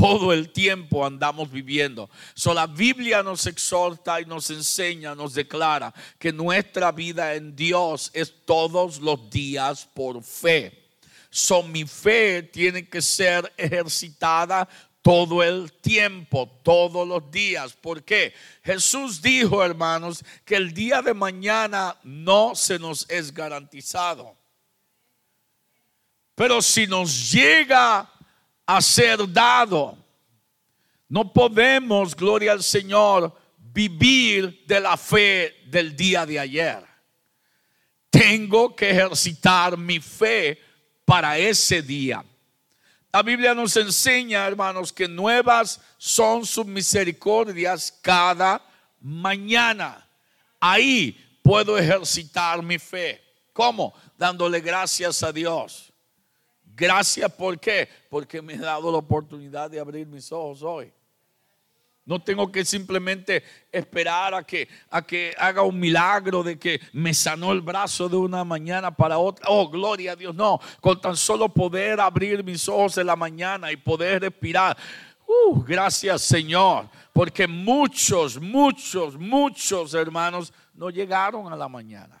Todo 0.00 0.32
el 0.32 0.50
tiempo 0.50 1.04
andamos 1.04 1.50
viviendo. 1.50 2.08
So, 2.32 2.54
la 2.54 2.66
Biblia 2.66 3.22
nos 3.22 3.46
exhorta 3.46 4.18
y 4.18 4.24
nos 4.24 4.48
enseña, 4.48 5.14
nos 5.14 5.34
declara 5.34 5.92
que 6.18 6.32
nuestra 6.32 6.90
vida 6.90 7.34
en 7.34 7.54
Dios 7.54 8.10
es 8.14 8.32
todos 8.46 8.98
los 8.98 9.28
días 9.28 9.86
por 9.92 10.22
fe. 10.22 10.88
So, 11.28 11.62
mi 11.62 11.84
fe 11.84 12.42
tiene 12.42 12.88
que 12.88 13.02
ser 13.02 13.52
ejercitada 13.58 14.66
todo 15.02 15.42
el 15.42 15.70
tiempo, 15.72 16.48
todos 16.62 17.06
los 17.06 17.30
días. 17.30 17.74
¿Por 17.74 18.02
qué? 18.02 18.32
Jesús 18.64 19.20
dijo, 19.20 19.62
hermanos, 19.62 20.24
que 20.46 20.56
el 20.56 20.72
día 20.72 21.02
de 21.02 21.12
mañana 21.12 21.94
no 22.02 22.54
se 22.54 22.78
nos 22.78 23.08
es 23.10 23.34
garantizado. 23.34 24.34
Pero 26.34 26.62
si 26.62 26.86
nos 26.86 27.30
llega 27.30 28.10
a 28.76 28.80
ser 28.80 29.30
dado. 29.32 29.98
No 31.08 31.32
podemos, 31.32 32.14
gloria 32.14 32.52
al 32.52 32.62
Señor, 32.62 33.36
vivir 33.58 34.64
de 34.64 34.80
la 34.80 34.96
fe 34.96 35.56
del 35.66 35.96
día 35.96 36.24
de 36.24 36.38
ayer. 36.38 36.84
Tengo 38.10 38.76
que 38.76 38.90
ejercitar 38.90 39.76
mi 39.76 39.98
fe 39.98 40.56
para 41.04 41.36
ese 41.36 41.82
día. 41.82 42.24
La 43.12 43.24
Biblia 43.24 43.54
nos 43.54 43.76
enseña, 43.76 44.46
hermanos, 44.46 44.92
que 44.92 45.08
nuevas 45.08 45.80
son 45.98 46.46
sus 46.46 46.64
misericordias 46.64 47.90
cada 48.00 48.62
mañana. 49.00 50.06
Ahí 50.60 51.18
puedo 51.42 51.76
ejercitar 51.76 52.62
mi 52.62 52.78
fe. 52.78 53.20
¿Cómo? 53.52 53.92
Dándole 54.16 54.60
gracias 54.60 55.24
a 55.24 55.32
Dios. 55.32 55.89
Gracias, 56.80 57.30
¿por 57.30 57.60
qué? 57.60 57.86
Porque 58.08 58.40
me 58.40 58.54
ha 58.54 58.60
dado 58.60 58.90
la 58.90 58.96
oportunidad 58.96 59.70
de 59.70 59.78
abrir 59.78 60.06
mis 60.06 60.32
ojos 60.32 60.62
hoy. 60.62 60.90
No 62.06 62.18
tengo 62.18 62.50
que 62.50 62.64
simplemente 62.64 63.44
esperar 63.70 64.32
a 64.32 64.42
que, 64.42 64.66
a 64.88 65.02
que 65.02 65.34
haga 65.36 65.60
un 65.60 65.78
milagro 65.78 66.42
de 66.42 66.58
que 66.58 66.80
me 66.94 67.12
sanó 67.12 67.52
el 67.52 67.60
brazo 67.60 68.08
de 68.08 68.16
una 68.16 68.44
mañana 68.44 68.90
para 68.90 69.18
otra. 69.18 69.44
Oh, 69.50 69.68
gloria 69.68 70.12
a 70.12 70.16
Dios. 70.16 70.34
No, 70.34 70.58
con 70.80 70.98
tan 70.98 71.18
solo 71.18 71.50
poder 71.50 72.00
abrir 72.00 72.42
mis 72.42 72.66
ojos 72.66 72.96
en 72.96 73.08
la 73.08 73.14
mañana 73.14 73.70
y 73.70 73.76
poder 73.76 74.22
respirar. 74.22 74.74
Uh, 75.26 75.62
gracias 75.62 76.22
Señor. 76.22 76.88
Porque 77.12 77.46
muchos, 77.46 78.40
muchos, 78.40 79.18
muchos 79.18 79.92
hermanos 79.92 80.50
no 80.72 80.88
llegaron 80.88 81.52
a 81.52 81.56
la 81.56 81.68
mañana. 81.68 82.19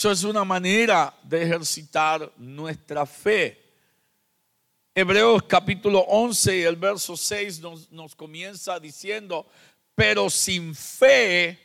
Eso 0.00 0.10
es 0.10 0.24
una 0.24 0.46
manera 0.46 1.14
de 1.22 1.42
ejercitar 1.42 2.32
nuestra 2.38 3.04
fe. 3.04 3.62
Hebreos 4.94 5.42
capítulo 5.42 5.98
11 5.98 6.56
y 6.56 6.62
el 6.62 6.76
verso 6.76 7.18
6 7.18 7.60
nos, 7.60 7.92
nos 7.92 8.14
comienza 8.14 8.80
diciendo, 8.80 9.46
pero 9.94 10.30
sin 10.30 10.74
fe 10.74 11.60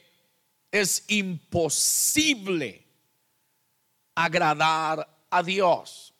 es 0.70 1.06
imposible 1.08 2.86
agradar 4.14 5.08
a 5.30 5.42
Dios. 5.42 6.14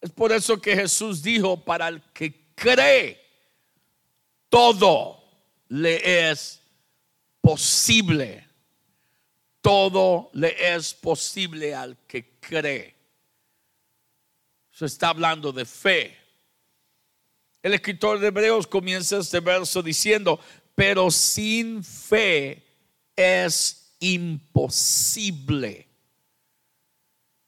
Es 0.00 0.08
por 0.08 0.32
eso 0.32 0.58
que 0.62 0.74
Jesús 0.74 1.22
dijo, 1.22 1.62
para 1.62 1.88
el 1.88 2.00
que 2.14 2.54
cree, 2.54 3.20
todo 4.48 5.22
le 5.68 6.30
es 6.30 6.62
posible. 7.42 8.51
Todo 9.62 10.28
le 10.34 10.74
es 10.74 10.92
posible 10.92 11.74
al 11.74 11.96
que 12.06 12.38
cree. 12.38 12.94
Se 14.70 14.84
está 14.84 15.08
hablando 15.08 15.52
de 15.52 15.64
fe. 15.64 16.18
El 17.62 17.72
escritor 17.74 18.18
de 18.18 18.26
Hebreos 18.26 18.66
comienza 18.66 19.18
este 19.18 19.40
verso 19.40 19.82
diciendo, 19.82 20.38
pero 20.74 21.10
sin 21.10 21.84
fe 21.84 22.62
es 23.14 23.94
imposible 24.00 25.88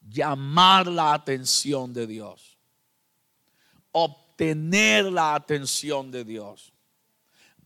llamar 0.09 0.87
la 0.87 1.14
atención 1.14 1.92
de 1.92 2.06
Dios, 2.06 2.56
obtener 3.90 5.06
la 5.06 5.35
atención 5.35 6.12
de 6.12 6.25
Dios, 6.25 6.73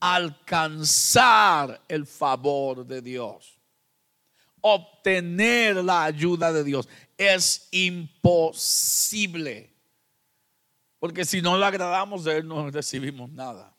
alcanzar 0.00 1.83
el 1.88 2.07
favor 2.07 2.87
de 2.87 3.02
Dios, 3.02 3.57
obtener 4.60 5.76
la 5.76 6.04
ayuda 6.04 6.52
de 6.52 6.64
Dios 6.64 6.88
es 7.16 7.68
imposible. 7.72 8.98
Porque 10.98 11.24
si 11.24 11.40
no 11.40 11.56
le 11.56 11.64
agradamos 11.66 12.26
a 12.26 12.36
Él, 12.36 12.46
no 12.46 12.70
recibimos 12.70 13.30
nada. 13.30 13.74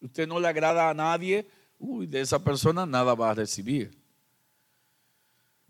Usted 0.00 0.26
no 0.26 0.38
le 0.40 0.48
agrada 0.48 0.90
a 0.90 0.94
nadie, 0.94 1.48
uy, 1.78 2.06
de 2.06 2.20
esa 2.20 2.38
persona 2.38 2.84
nada 2.86 3.14
va 3.14 3.30
a 3.30 3.34
recibir. 3.34 3.96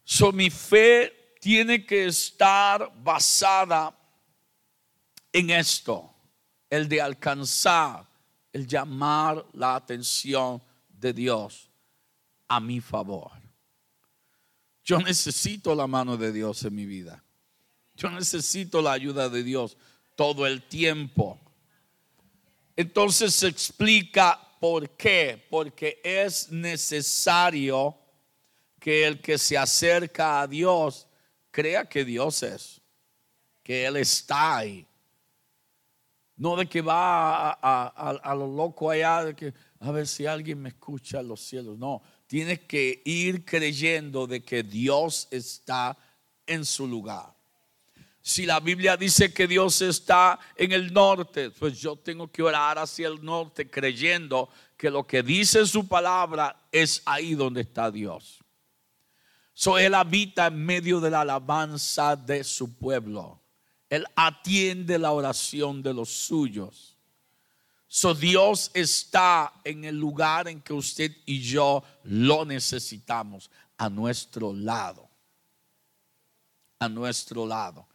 So, 0.04 0.32
mi 0.32 0.50
fe 0.50 1.34
tiene 1.40 1.84
que 1.84 2.06
estar 2.06 2.92
basada 3.02 3.96
en 5.32 5.50
esto, 5.50 6.14
el 6.70 6.88
de 6.88 7.00
alcanzar, 7.00 8.06
el 8.52 8.66
llamar 8.66 9.44
la 9.52 9.76
atención 9.76 10.62
de 10.88 11.12
Dios 11.12 11.68
a 12.48 12.60
mi 12.60 12.80
favor. 12.80 13.32
Yo 14.86 15.00
necesito 15.00 15.74
la 15.74 15.88
mano 15.88 16.16
de 16.16 16.30
Dios 16.32 16.62
en 16.62 16.72
mi 16.76 16.86
vida. 16.86 17.20
Yo 17.96 18.08
necesito 18.08 18.80
la 18.80 18.92
ayuda 18.92 19.28
de 19.28 19.42
Dios 19.42 19.76
todo 20.14 20.46
el 20.46 20.62
tiempo. 20.62 21.40
Entonces 22.76 23.34
se 23.34 23.48
explica 23.48 24.40
por 24.60 24.88
qué. 24.90 25.44
Porque 25.50 26.00
es 26.04 26.52
necesario 26.52 27.98
que 28.78 29.04
el 29.04 29.20
que 29.20 29.38
se 29.38 29.58
acerca 29.58 30.40
a 30.40 30.46
Dios 30.46 31.08
crea 31.50 31.88
que 31.88 32.04
Dios 32.04 32.44
es, 32.44 32.80
que 33.64 33.86
Él 33.86 33.96
está 33.96 34.58
ahí. 34.58 34.86
No 36.36 36.54
de 36.54 36.68
que 36.68 36.80
va 36.80 37.50
a, 37.50 38.34
lo 38.36 38.46
loco 38.46 38.88
allá, 38.88 39.24
de 39.24 39.34
que 39.34 39.52
a 39.80 39.90
ver 39.90 40.06
si 40.06 40.26
alguien 40.26 40.60
me 40.60 40.70
escucha 40.70 41.20
en 41.20 41.28
los 41.28 41.40
cielos. 41.40 41.78
No, 41.78 42.02
tienes 42.26 42.60
que 42.60 43.02
ir 43.04 43.44
creyendo 43.44 44.26
de 44.26 44.42
que 44.42 44.62
Dios 44.62 45.28
está 45.30 45.96
en 46.46 46.64
su 46.64 46.86
lugar. 46.86 47.34
Si 48.22 48.44
la 48.44 48.58
Biblia 48.58 48.96
dice 48.96 49.32
que 49.32 49.46
Dios 49.46 49.80
está 49.82 50.40
en 50.56 50.72
el 50.72 50.92
norte, 50.92 51.50
pues 51.52 51.78
yo 51.78 51.94
tengo 51.96 52.30
que 52.30 52.42
orar 52.42 52.76
hacia 52.78 53.06
el 53.06 53.24
norte 53.24 53.70
creyendo 53.70 54.48
que 54.76 54.90
lo 54.90 55.06
que 55.06 55.22
dice 55.22 55.64
su 55.64 55.86
palabra 55.86 56.68
es 56.72 57.02
ahí 57.04 57.34
donde 57.34 57.60
está 57.60 57.90
Dios. 57.90 58.40
So 59.54 59.78
él 59.78 59.94
habita 59.94 60.48
en 60.48 60.64
medio 60.66 61.00
de 61.00 61.10
la 61.10 61.20
alabanza 61.20 62.16
de 62.16 62.42
su 62.42 62.76
pueblo. 62.76 63.40
Él 63.88 64.04
atiende 64.16 64.98
la 64.98 65.12
oración 65.12 65.82
de 65.82 65.94
los 65.94 66.10
suyos. 66.10 66.95
So 67.88 68.14
Dios 68.14 68.70
está 68.74 69.52
en 69.64 69.84
el 69.84 69.96
lugar 69.96 70.48
en 70.48 70.60
que 70.60 70.72
usted 70.72 71.12
y 71.24 71.40
yo 71.40 71.82
lo 72.04 72.44
necesitamos, 72.44 73.50
a 73.78 73.88
nuestro 73.88 74.52
lado. 74.52 75.08
A 76.78 76.88
nuestro 76.88 77.46
lado. 77.46 77.86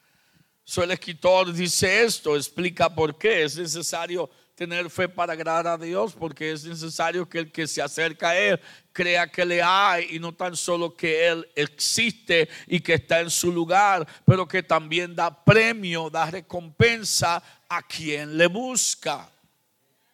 So 0.64 0.84
el 0.84 0.92
escritor 0.92 1.52
dice 1.52 2.04
esto, 2.04 2.36
explica 2.36 2.94
por 2.94 3.18
qué 3.18 3.44
es 3.44 3.58
necesario 3.58 4.30
tener 4.56 4.90
fe 4.90 5.10
para 5.10 5.34
agradar 5.34 5.68
a 5.68 5.78
Dios, 5.78 6.14
porque 6.14 6.52
es 6.52 6.64
necesario 6.64 7.28
que 7.28 7.40
el 7.40 7.52
que 7.52 7.68
se 7.68 7.82
acerca 7.82 8.30
a 8.30 8.38
Él 8.38 8.60
crea 8.94 9.28
que 9.28 9.44
le 9.44 9.62
hay 9.62 10.08
y 10.12 10.20
no 10.20 10.34
tan 10.34 10.56
solo 10.56 10.96
que 10.96 11.28
Él 11.28 11.50
existe 11.56 12.48
y 12.68 12.80
que 12.80 12.94
está 12.94 13.22
en 13.22 13.30
su 13.30 13.52
lugar, 13.52 14.08
pero 14.24 14.48
que 14.48 14.62
también 14.62 15.16
da 15.16 15.44
premio, 15.44 16.10
da 16.10 16.30
recompensa 16.30 17.42
a 17.68 17.82
quien 17.82 18.38
le 18.38 18.48
busca. 18.48 19.30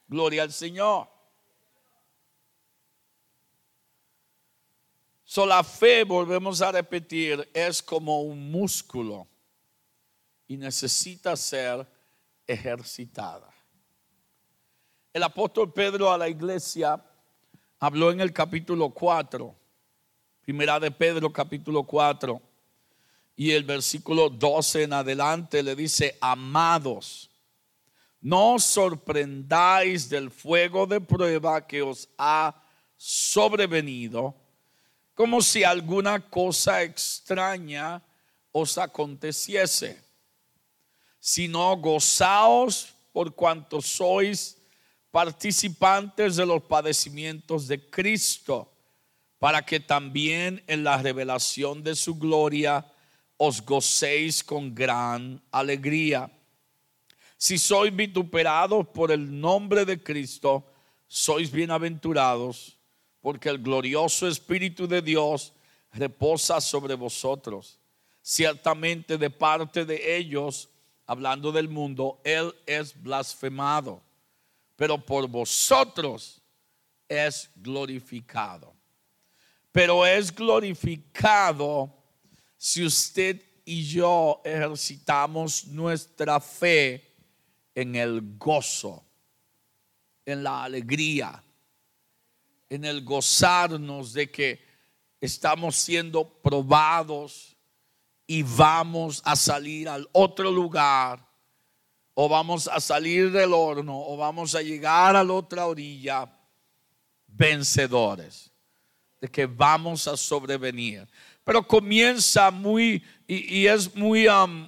Gloria 0.08 0.44
al 0.44 0.54
Señor. 0.54 1.08
So, 5.24 5.46
la 5.46 5.62
fe, 5.62 6.06
volvemos 6.06 6.62
a 6.62 6.72
repetir, 6.72 7.50
es 7.54 7.84
como 7.84 8.22
un 8.22 8.50
músculo 8.50 9.28
y 10.48 10.56
necesita 10.56 11.36
ser 11.36 11.86
ejercitada. 12.48 13.54
El 15.12 15.24
apóstol 15.24 15.74
Pedro 15.74 16.12
a 16.12 16.18
la 16.18 16.30
iglesia 16.30 17.04
habló 17.80 18.12
en 18.12 18.22
el 18.22 18.32
capítulo 18.32 18.90
4, 18.92 19.54
primera 20.42 20.80
de 20.80 20.92
Pedro 20.92 21.34
capítulo 21.34 21.84
4, 21.84 22.42
y 23.36 23.52
el 23.52 23.66
versículo 23.66 24.30
12 24.30 24.84
en 24.84 24.94
adelante 24.94 25.62
le 25.62 25.76
dice, 25.76 26.18
amados, 26.22 27.30
no 28.22 28.56
os 28.56 28.64
sorprendáis 28.64 30.10
del 30.10 30.30
fuego 30.32 30.86
de 30.86 31.00
prueba 31.00 31.62
que 31.62 31.82
os 31.82 32.10
ha 32.18 32.54
sobrevenido, 32.98 34.36
como 35.14 35.42
si 35.42 35.64
alguna 35.64 36.20
cosa 36.20 36.84
extraña 36.84 38.02
os 38.52 38.78
aconteciese, 38.78 40.02
sino 41.20 41.76
gozaos 41.78 42.94
por 43.14 43.34
cuanto 43.34 43.82
sois 43.82 44.58
participantes 45.12 46.36
de 46.36 46.46
los 46.46 46.62
padecimientos 46.64 47.68
de 47.68 47.90
Cristo, 47.90 48.72
para 49.40 49.64
que 49.64 49.80
también 49.80 50.64
en 50.68 50.84
la 50.84 50.98
revelación 50.98 51.84
de 51.84 51.96
su 51.96 52.16
gloria 52.16 52.86
os 53.38 53.62
gocéis 53.62 54.44
con 54.44 54.74
gran 54.74 55.42
alegría. 55.52 56.30
Si 57.38 57.58
sois 57.58 57.96
vituperados 57.96 58.88
por 58.88 59.12
el 59.12 59.40
nombre 59.40 59.86
de 59.86 60.02
Cristo, 60.02 60.66
sois 61.08 61.52
bienaventurados, 61.52 62.78
porque 63.22 63.50
el 63.50 63.60
glorioso 63.60 64.28
Espíritu 64.28 64.88
de 64.88 65.02
Dios 65.02 65.54
reposa 65.94 66.60
sobre 66.60 66.96
vosotros. 66.96 67.80
Ciertamente 68.22 69.18
de 69.18 69.30
parte 69.30 69.86
de 69.86 70.18
ellos, 70.18 70.70
hablando 71.06 71.52
del 71.52 71.70
mundo, 71.70 72.20
Él 72.24 72.54
es 72.66 73.00
blasfemado 73.02 74.02
pero 74.78 75.04
por 75.04 75.28
vosotros 75.28 76.40
es 77.10 77.50
glorificado. 77.56 78.74
Pero 79.72 80.06
es 80.06 80.34
glorificado 80.34 81.94
si 82.56 82.86
usted 82.86 83.42
y 83.66 83.84
yo 83.84 84.40
ejercitamos 84.46 85.66
nuestra 85.68 86.40
fe 86.40 87.07
en 87.78 87.96
el 87.96 88.38
gozo, 88.40 89.06
en 90.26 90.42
la 90.42 90.64
alegría, 90.64 91.44
en 92.70 92.84
el 92.86 93.04
gozarnos 93.04 94.14
de 94.14 94.32
que 94.32 94.66
estamos 95.22 95.76
siendo 95.76 96.28
probados 96.28 97.56
y 98.26 98.42
vamos 98.42 99.22
a 99.24 99.36
salir 99.36 99.88
al 99.88 100.10
otro 100.12 100.52
lugar 100.52 101.24
o 102.16 102.28
vamos 102.28 102.68
a 102.68 102.80
salir 102.80 103.32
del 103.32 103.54
horno, 103.54 103.96
o 103.96 104.18
vamos 104.18 104.56
a 104.56 104.64
llegar 104.64 105.16
a 105.16 105.24
la 105.24 105.34
otra 105.34 105.68
orilla 105.68 106.28
vencedores, 107.28 108.52
de 109.22 109.28
que 109.28 109.46
vamos 109.46 110.08
a 110.08 110.18
sobrevenir. 110.18 111.08
Pero 111.44 111.68
comienza 111.68 112.50
muy, 112.50 113.04
y, 113.28 113.68
es 113.68 113.96
muy, 113.96 114.28
um, 114.28 114.68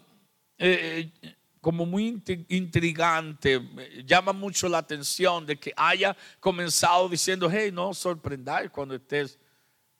eh, 0.59 1.09
eh, 1.23 1.35
como 1.61 1.85
muy 1.85 2.21
intrigante, 2.47 3.61
llama 4.05 4.31
mucho 4.31 4.69
la 4.69 4.77
atención 4.77 5.45
de 5.45 5.59
que 5.59 5.73
haya 5.75 6.15
comenzado 6.39 7.09
diciendo, 7.09 7.49
hey, 7.51 7.69
no 7.71 7.93
sorprendáis 7.93 8.69
cuando 8.69 8.95
estés 8.95 9.37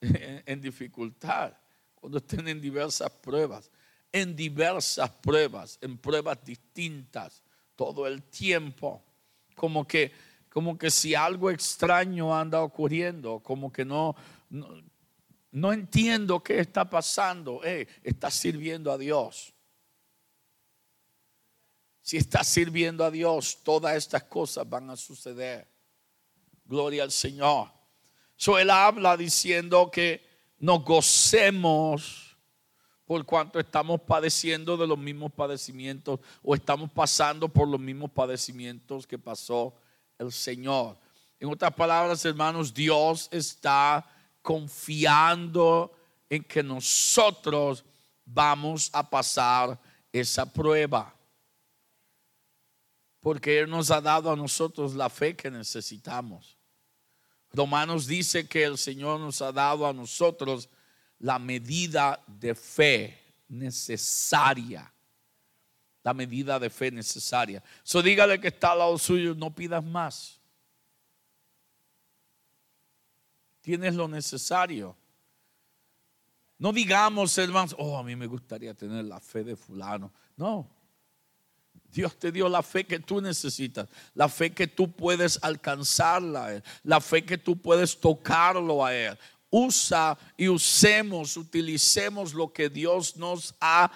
en 0.00 0.60
dificultad, 0.60 1.52
cuando 1.94 2.18
estén 2.18 2.48
en 2.48 2.60
diversas 2.60 3.10
pruebas, 3.10 3.70
en 4.10 4.34
diversas 4.34 5.10
pruebas, 5.10 5.78
en 5.82 5.98
pruebas 5.98 6.42
distintas, 6.44 7.42
todo 7.76 8.06
el 8.06 8.22
tiempo, 8.22 9.02
como 9.54 9.86
que, 9.86 10.12
como 10.48 10.78
que 10.78 10.90
si 10.90 11.14
algo 11.14 11.50
extraño 11.50 12.34
anda 12.34 12.62
ocurriendo, 12.62 13.40
como 13.40 13.70
que 13.70 13.84
no, 13.84 14.16
no, 15.50 15.72
entiendo 15.72 16.42
qué 16.42 16.60
está 16.60 16.88
pasando, 16.88 17.60
eh, 17.64 17.86
está 18.02 18.30
sirviendo 18.30 18.90
a 18.90 18.96
Dios 18.96 19.52
si 22.10 22.16
estás 22.16 22.48
sirviendo 22.48 23.04
a 23.04 23.10
Dios, 23.12 23.58
todas 23.62 23.94
estas 23.94 24.24
cosas 24.24 24.68
van 24.68 24.90
a 24.90 24.96
suceder. 24.96 25.68
Gloria 26.64 27.04
al 27.04 27.12
Señor. 27.12 27.70
So 28.34 28.58
él 28.58 28.68
habla 28.68 29.16
diciendo 29.16 29.92
que 29.92 30.20
nos 30.58 30.82
gocemos 30.82 32.36
por 33.04 33.24
cuanto 33.24 33.60
estamos 33.60 34.00
padeciendo 34.00 34.76
de 34.76 34.88
los 34.88 34.98
mismos 34.98 35.30
padecimientos 35.30 36.18
o 36.42 36.56
estamos 36.56 36.90
pasando 36.90 37.48
por 37.48 37.68
los 37.68 37.78
mismos 37.78 38.10
padecimientos 38.10 39.06
que 39.06 39.16
pasó 39.16 39.76
el 40.18 40.32
Señor. 40.32 40.98
En 41.38 41.48
otras 41.48 41.72
palabras, 41.74 42.24
hermanos, 42.24 42.74
Dios 42.74 43.28
está 43.30 44.04
confiando 44.42 45.92
en 46.28 46.42
que 46.42 46.64
nosotros 46.64 47.84
vamos 48.24 48.90
a 48.92 49.08
pasar 49.08 49.78
esa 50.12 50.52
prueba 50.52 51.14
porque 53.20 53.60
Él 53.60 53.70
nos 53.70 53.90
ha 53.90 54.00
dado 54.00 54.32
a 54.32 54.36
nosotros 54.36 54.94
la 54.94 55.10
fe 55.10 55.36
que 55.36 55.50
necesitamos. 55.50 56.56
Romanos 57.52 58.06
dice 58.06 58.48
que 58.48 58.64
el 58.64 58.78
Señor 58.78 59.20
nos 59.20 59.42
ha 59.42 59.52
dado 59.52 59.86
a 59.86 59.92
nosotros 59.92 60.68
la 61.18 61.38
medida 61.38 62.22
de 62.26 62.54
fe 62.54 63.18
necesaria. 63.48 64.92
La 66.02 66.14
medida 66.14 66.58
de 66.58 66.70
fe 66.70 66.90
necesaria. 66.90 67.62
So 67.82 68.00
dígale 68.00 68.40
que 68.40 68.48
está 68.48 68.72
al 68.72 68.78
lado 68.78 68.96
suyo, 68.96 69.34
no 69.34 69.54
pidas 69.54 69.84
más. 69.84 70.40
Tienes 73.60 73.94
lo 73.94 74.08
necesario. 74.08 74.96
No 76.56 76.72
digamos, 76.72 77.36
hermanos, 77.36 77.74
oh, 77.78 77.98
a 77.98 78.02
mí 78.02 78.16
me 78.16 78.26
gustaría 78.26 78.72
tener 78.72 79.04
la 79.04 79.20
fe 79.20 79.44
de 79.44 79.56
fulano. 79.56 80.12
No, 80.36 80.68
Dios 81.92 82.16
te 82.18 82.30
dio 82.30 82.48
la 82.48 82.62
fe 82.62 82.84
que 82.84 82.98
tú 83.00 83.20
necesitas, 83.20 83.88
la 84.14 84.28
fe 84.28 84.52
que 84.52 84.66
tú 84.66 84.90
puedes 84.90 85.38
alcanzarla 85.42 86.62
la 86.82 87.00
fe 87.00 87.24
que 87.24 87.38
tú 87.38 87.56
puedes 87.56 87.98
tocarlo 87.98 88.84
a 88.84 88.94
Él. 88.94 89.18
Usa 89.50 90.16
y 90.36 90.48
usemos, 90.48 91.36
utilicemos 91.36 92.34
lo 92.34 92.52
que 92.52 92.68
Dios 92.68 93.16
nos 93.16 93.54
ha 93.60 93.90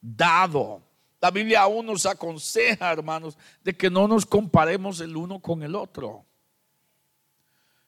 dado. 0.00 0.82
La 1.20 1.30
Biblia 1.30 1.62
aún 1.62 1.86
nos 1.86 2.06
aconseja, 2.06 2.92
hermanos, 2.92 3.36
de 3.62 3.76
que 3.76 3.90
no 3.90 4.08
nos 4.08 4.26
comparemos 4.26 5.00
el 5.00 5.16
uno 5.16 5.40
con 5.40 5.62
el 5.62 5.74
otro. 5.74 6.24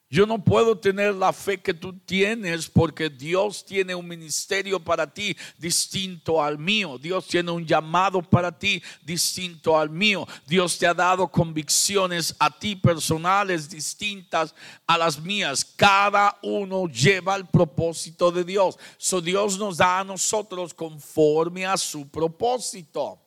Yo 0.09 0.25
no 0.25 0.41
puedo 0.41 0.77
tener 0.77 1.13
la 1.13 1.33
fe 1.33 1.57
que 1.57 1.73
tú 1.73 1.91
tienes 1.91 2.69
porque 2.69 3.09
Dios 3.09 3.65
tiene 3.65 3.93
un 3.93 4.07
ministerio 4.07 4.79
para 4.79 5.05
ti 5.05 5.35
distinto 5.57 6.41
al 6.41 6.57
mío. 6.57 6.97
Dios 6.97 7.27
tiene 7.27 7.51
un 7.51 7.65
llamado 7.65 8.21
para 8.21 8.57
ti 8.57 8.81
distinto 9.03 9.77
al 9.77 9.89
mío. 9.89 10.25
Dios 10.45 10.77
te 10.77 10.87
ha 10.87 10.93
dado 10.93 11.27
convicciones 11.27 12.33
a 12.39 12.49
ti 12.49 12.77
personales 12.77 13.69
distintas 13.69 14.55
a 14.85 14.97
las 14.97 15.19
mías. 15.19 15.65
Cada 15.65 16.37
uno 16.41 16.87
lleva 16.87 17.35
el 17.35 17.45
propósito 17.45 18.31
de 18.31 18.45
Dios. 18.45 18.79
So 18.97 19.19
Dios 19.19 19.59
nos 19.59 19.75
da 19.75 19.99
a 19.99 20.05
nosotros 20.05 20.73
conforme 20.73 21.65
a 21.65 21.75
su 21.75 22.07
propósito, 22.07 23.19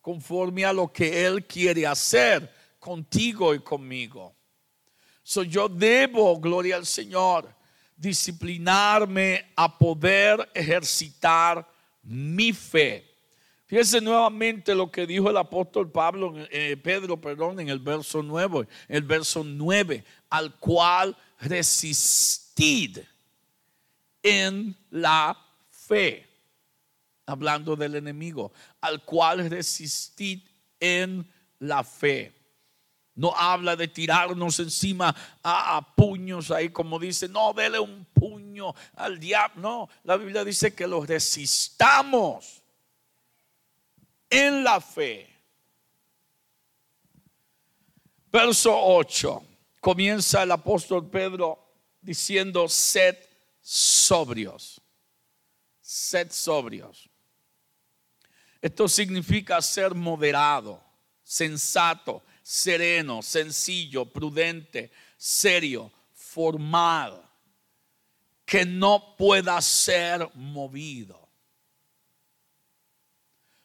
conforme 0.00 0.64
a 0.64 0.72
lo 0.72 0.90
que 0.90 1.26
Él 1.26 1.44
quiere 1.44 1.86
hacer 1.86 2.50
contigo 2.78 3.54
y 3.54 3.58
conmigo. 3.58 4.34
So 5.24 5.42
yo 5.42 5.70
debo, 5.70 6.38
gloria 6.38 6.76
al 6.76 6.84
Señor, 6.84 7.48
disciplinarme 7.96 9.52
a 9.56 9.78
poder 9.78 10.50
ejercitar 10.54 11.66
mi 12.02 12.52
fe. 12.52 13.10
Fíjense 13.64 14.02
nuevamente 14.02 14.74
lo 14.74 14.90
que 14.90 15.06
dijo 15.06 15.30
el 15.30 15.38
apóstol 15.38 15.90
Pablo, 15.90 16.34
eh, 16.50 16.76
Pedro, 16.76 17.18
perdón, 17.18 17.58
en 17.58 17.70
el 17.70 17.78
verso 17.78 18.22
9, 18.22 18.68
el 18.86 19.02
verso 19.02 19.42
9, 19.42 20.04
al 20.28 20.54
cual 20.56 21.16
resistid 21.40 22.98
en 24.22 24.76
la 24.90 25.34
fe. 25.70 26.28
Hablando 27.24 27.74
del 27.74 27.94
enemigo, 27.94 28.52
al 28.82 29.02
cual 29.02 29.48
resistid 29.48 30.40
en 30.78 31.26
la 31.58 31.82
fe. 31.82 32.43
No 33.16 33.32
habla 33.36 33.76
de 33.76 33.86
tirarnos 33.86 34.58
encima 34.58 35.14
a, 35.42 35.94
puños 35.94 36.50
ahí, 36.50 36.70
como 36.70 36.98
dice, 36.98 37.28
no, 37.28 37.52
dele 37.52 37.78
un 37.78 38.04
puño 38.06 38.74
al 38.96 39.20
diablo. 39.20 39.60
No, 39.60 39.88
la 40.02 40.16
Biblia 40.16 40.44
dice 40.44 40.74
que 40.74 40.86
lo 40.86 41.04
resistamos 41.04 42.62
en 44.28 44.64
la 44.64 44.80
fe. 44.80 45.30
Verso 48.32 48.76
8, 48.76 49.44
comienza 49.80 50.42
el 50.42 50.50
apóstol 50.50 51.08
Pedro 51.08 51.64
diciendo, 52.00 52.68
sed 52.68 53.16
sobrios, 53.60 54.80
sed 55.80 56.32
sobrios. 56.32 57.08
Esto 58.60 58.88
significa 58.88 59.62
ser 59.62 59.94
moderado, 59.94 60.82
sensato 61.22 62.24
sereno, 62.44 63.22
sencillo, 63.22 64.04
prudente, 64.04 64.92
serio, 65.16 65.90
formal, 66.12 67.26
que 68.44 68.66
no 68.66 69.16
pueda 69.16 69.60
ser 69.62 70.30
movido. 70.34 71.26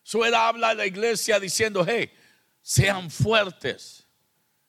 Suele 0.01 0.37
habla 0.37 0.69
a 0.69 0.73
la 0.73 0.85
iglesia 0.85 1.39
diciendo, 1.39 1.85
hey, 1.85 2.09
sean 2.61 3.11
fuertes, 3.11 4.07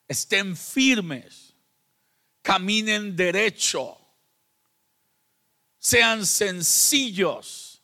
estén 0.08 0.56
firmes, 0.56 1.54
caminen 2.42 3.14
derecho, 3.14 3.96
sean 5.78 6.26
sencillos, 6.26 7.80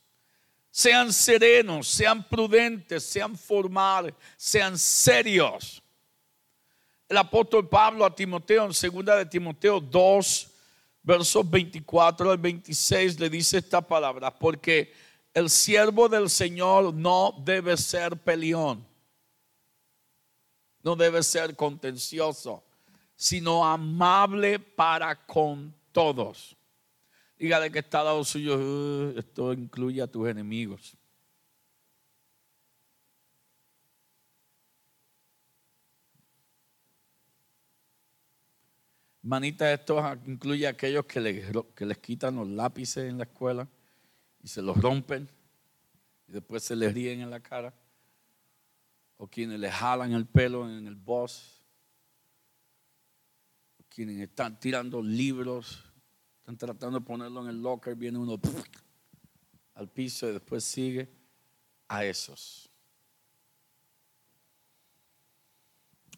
sean 0.72 1.12
serenos, 1.12 1.86
sean 1.86 2.24
prudentes, 2.28 3.04
sean 3.04 3.38
formales, 3.38 4.12
sean 4.36 4.76
serios 4.76 5.84
el 7.08 7.16
apóstol 7.16 7.68
Pablo 7.68 8.04
a 8.04 8.14
Timoteo 8.14 8.64
en 8.64 8.74
segunda 8.74 9.16
de 9.16 9.26
Timoteo 9.26 9.80
2, 9.80 10.50
versos 11.02 11.48
24 11.48 12.32
al 12.32 12.38
26 12.38 13.20
le 13.20 13.30
dice 13.30 13.58
esta 13.58 13.80
palabra, 13.80 14.36
porque 14.36 14.92
el 15.32 15.48
siervo 15.48 16.08
del 16.08 16.28
Señor 16.28 16.92
no 16.92 17.34
debe 17.44 17.76
ser 17.76 18.16
peleón, 18.16 18.84
no 20.82 20.96
debe 20.96 21.22
ser 21.22 21.54
contencioso, 21.54 22.64
sino 23.14 23.64
amable 23.64 24.58
para 24.58 25.14
con 25.26 25.72
todos. 25.92 26.56
Dígale 27.38 27.70
que 27.70 27.80
está 27.80 28.00
al 28.00 28.06
lado 28.06 28.24
suyo, 28.24 28.56
uh, 28.56 29.18
esto 29.18 29.52
incluye 29.52 30.02
a 30.02 30.06
tus 30.06 30.28
enemigos. 30.28 30.95
Manita, 39.26 39.72
esto 39.72 40.00
incluye 40.26 40.66
a 40.66 40.70
aquellos 40.70 41.04
que 41.06 41.20
les, 41.20 41.52
que 41.74 41.84
les 41.84 41.98
quitan 41.98 42.36
los 42.36 42.46
lápices 42.46 43.10
en 43.10 43.18
la 43.18 43.24
escuela 43.24 43.68
y 44.40 44.46
se 44.46 44.62
los 44.62 44.76
rompen 44.76 45.28
y 46.28 46.32
después 46.32 46.62
se 46.62 46.76
les 46.76 46.94
ríen 46.94 47.20
en 47.20 47.30
la 47.30 47.40
cara. 47.40 47.74
O 49.16 49.26
quienes 49.26 49.58
les 49.58 49.72
jalan 49.72 50.12
el 50.12 50.26
pelo 50.26 50.70
en 50.70 50.86
el 50.86 50.94
bus. 50.94 51.60
O 53.80 53.84
quienes 53.88 54.18
están 54.18 54.60
tirando 54.60 55.02
libros, 55.02 55.82
están 56.38 56.56
tratando 56.56 57.00
de 57.00 57.04
ponerlo 57.04 57.42
en 57.42 57.48
el 57.48 57.60
locker, 57.60 57.96
viene 57.96 58.18
uno 58.18 58.38
al 59.74 59.88
piso 59.88 60.28
y 60.28 60.34
después 60.34 60.62
sigue 60.62 61.08
a 61.88 62.04
esos. 62.04 62.70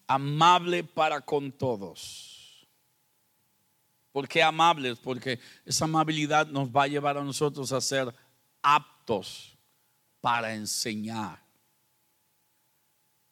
amable 0.09 0.83
para 0.83 1.21
con 1.21 1.53
todos. 1.53 2.38
¿Por 4.19 4.27
qué 4.27 4.43
amables? 4.43 4.99
Porque 4.99 5.39
esa 5.65 5.85
amabilidad 5.85 6.49
nos 6.49 6.69
va 6.71 6.83
a 6.83 6.89
llevar 6.89 7.17
a 7.17 7.23
nosotros 7.23 7.71
a 7.71 7.81
ser 7.81 8.13
aptos 8.61 9.57
para 10.21 10.53
enseñar. 10.57 11.41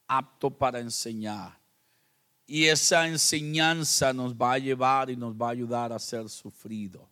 Apto 0.07 0.49
para 0.49 0.79
enseñar. 0.79 1.59
Y 2.47 2.67
esa 2.67 3.05
enseñanza 3.09 4.13
nos 4.13 4.33
va 4.33 4.53
a 4.53 4.59
llevar 4.59 5.11
y 5.11 5.17
nos 5.17 5.35
va 5.35 5.49
a 5.49 5.51
ayudar 5.51 5.93
a 5.93 5.99
ser 5.99 6.29
sufrido. 6.29 7.11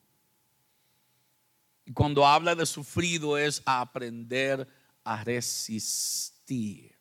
Y 1.85 1.93
cuando 1.93 2.25
habla 2.25 2.55
de 2.55 2.67
sufrido 2.67 3.37
es 3.37 3.61
a 3.67 3.81
aprender 3.81 4.69
a 5.03 5.25
resistir. 5.25 6.95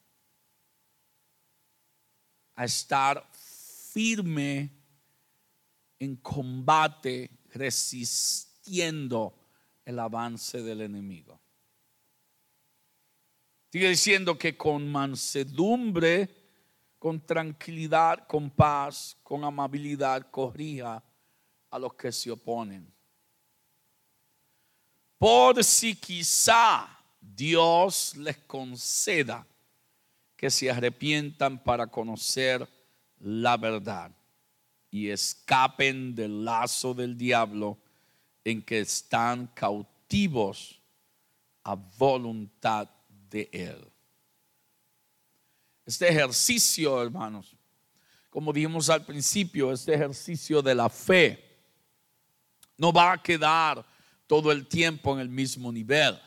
A 2.56 2.66
estar 2.66 3.30
firme 3.94 4.83
en 6.00 6.18
combate, 6.18 7.30
resistiendo 7.54 9.34
el 9.86 10.00
avance 10.00 10.62
del 10.62 10.82
enemigo. 10.82 11.40
Sigue 13.72 13.90
diciendo 13.90 14.38
que 14.38 14.56
con 14.56 14.92
mansedumbre, 14.92 16.30
con 17.00 17.26
tranquilidad, 17.26 18.28
con 18.28 18.50
paz, 18.50 19.18
con 19.24 19.44
amabilidad, 19.44 20.30
corrija 20.30 21.04
a 21.70 21.80
los 21.80 21.94
que 21.96 22.12
se 22.12 22.32
oponen. 22.32 22.94
Por 25.18 25.64
si 25.64 25.96
quizá 25.96 26.88
Dios 27.20 28.16
les 28.18 28.38
conceda 28.40 29.48
que 30.36 30.50
se 30.50 30.70
arrepientan 30.70 31.64
para 31.64 31.88
conocer 31.88 32.68
la 33.20 33.58
verdad 33.58 34.12
y 34.94 35.10
escapen 35.10 36.14
del 36.14 36.46
lazo 36.46 36.94
del 36.94 37.18
diablo 37.18 37.80
en 38.44 38.62
que 38.62 38.82
están 38.82 39.48
cautivos 39.48 40.80
a 41.64 41.74
voluntad 41.74 42.88
de 43.28 43.50
Él. 43.52 43.92
Este 45.84 46.08
ejercicio, 46.08 47.02
hermanos, 47.02 47.56
como 48.30 48.54
dijimos 48.54 48.88
al 48.92 49.04
principio, 49.04 49.72
este 49.72 49.96
ejercicio 49.96 50.62
de 50.62 50.76
la 50.76 50.88
fe 50.90 51.44
no 52.78 52.94
va 52.94 53.14
a 53.14 53.24
quedar 53.24 53.84
todo 54.28 54.52
el 54.52 54.68
tiempo 54.68 55.16
en 55.16 55.22
el 55.22 55.30
mismo 55.30 55.72
nivel. 55.72 56.20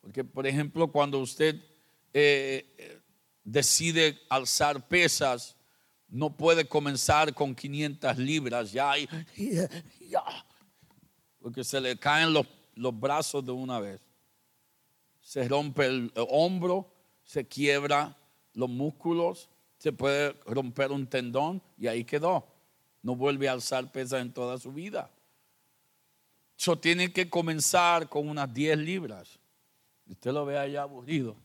Porque, 0.00 0.24
por 0.24 0.44
ejemplo, 0.44 0.88
cuando 0.88 1.20
usted 1.20 1.62
eh, 2.12 3.00
decide 3.44 4.18
alzar 4.28 4.88
pesas, 4.88 5.54
no 6.08 6.36
puede 6.36 6.66
comenzar 6.66 7.34
con 7.34 7.54
500 7.54 8.18
libras 8.18 8.72
ya, 8.72 8.92
ya 10.08 10.24
porque 11.46 11.62
se 11.62 11.80
le 11.80 11.96
caen 11.96 12.32
los, 12.32 12.44
los 12.74 12.98
brazos 12.98 13.46
de 13.46 13.52
una 13.52 13.78
vez. 13.78 14.00
Se 15.20 15.46
rompe 15.46 15.86
el, 15.86 16.12
hombro, 16.28 16.92
se 17.22 17.46
quiebra 17.46 18.16
los 18.52 18.68
músculos, 18.68 19.48
se 19.78 19.92
puede 19.92 20.32
romper 20.44 20.90
un 20.90 21.06
tendón 21.06 21.62
y 21.78 21.86
ahí 21.86 22.02
quedó. 22.02 22.48
No 23.00 23.14
vuelve 23.14 23.48
a 23.48 23.52
alzar 23.52 23.92
pesas 23.92 24.22
en 24.22 24.32
toda 24.32 24.58
su 24.58 24.72
vida. 24.72 25.08
Eso 26.58 26.76
tiene 26.76 27.12
que 27.12 27.30
comenzar 27.30 28.08
con 28.08 28.28
unas 28.28 28.52
10 28.52 28.78
libras. 28.78 29.38
Usted 30.08 30.32
lo 30.32 30.46
ve 30.46 30.58
allá 30.58 30.82
aburrido. 30.82 31.36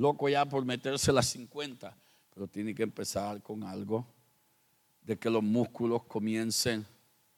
Loco 0.00 0.30
ya 0.30 0.46
por 0.46 0.64
meterse 0.64 1.12
las 1.12 1.26
50. 1.26 1.94
Pero 2.32 2.48
tiene 2.48 2.74
que 2.74 2.82
empezar 2.82 3.42
con 3.42 3.62
algo 3.62 4.06
de 5.02 5.18
que 5.18 5.28
los 5.28 5.42
músculos 5.42 6.04
comiencen 6.04 6.86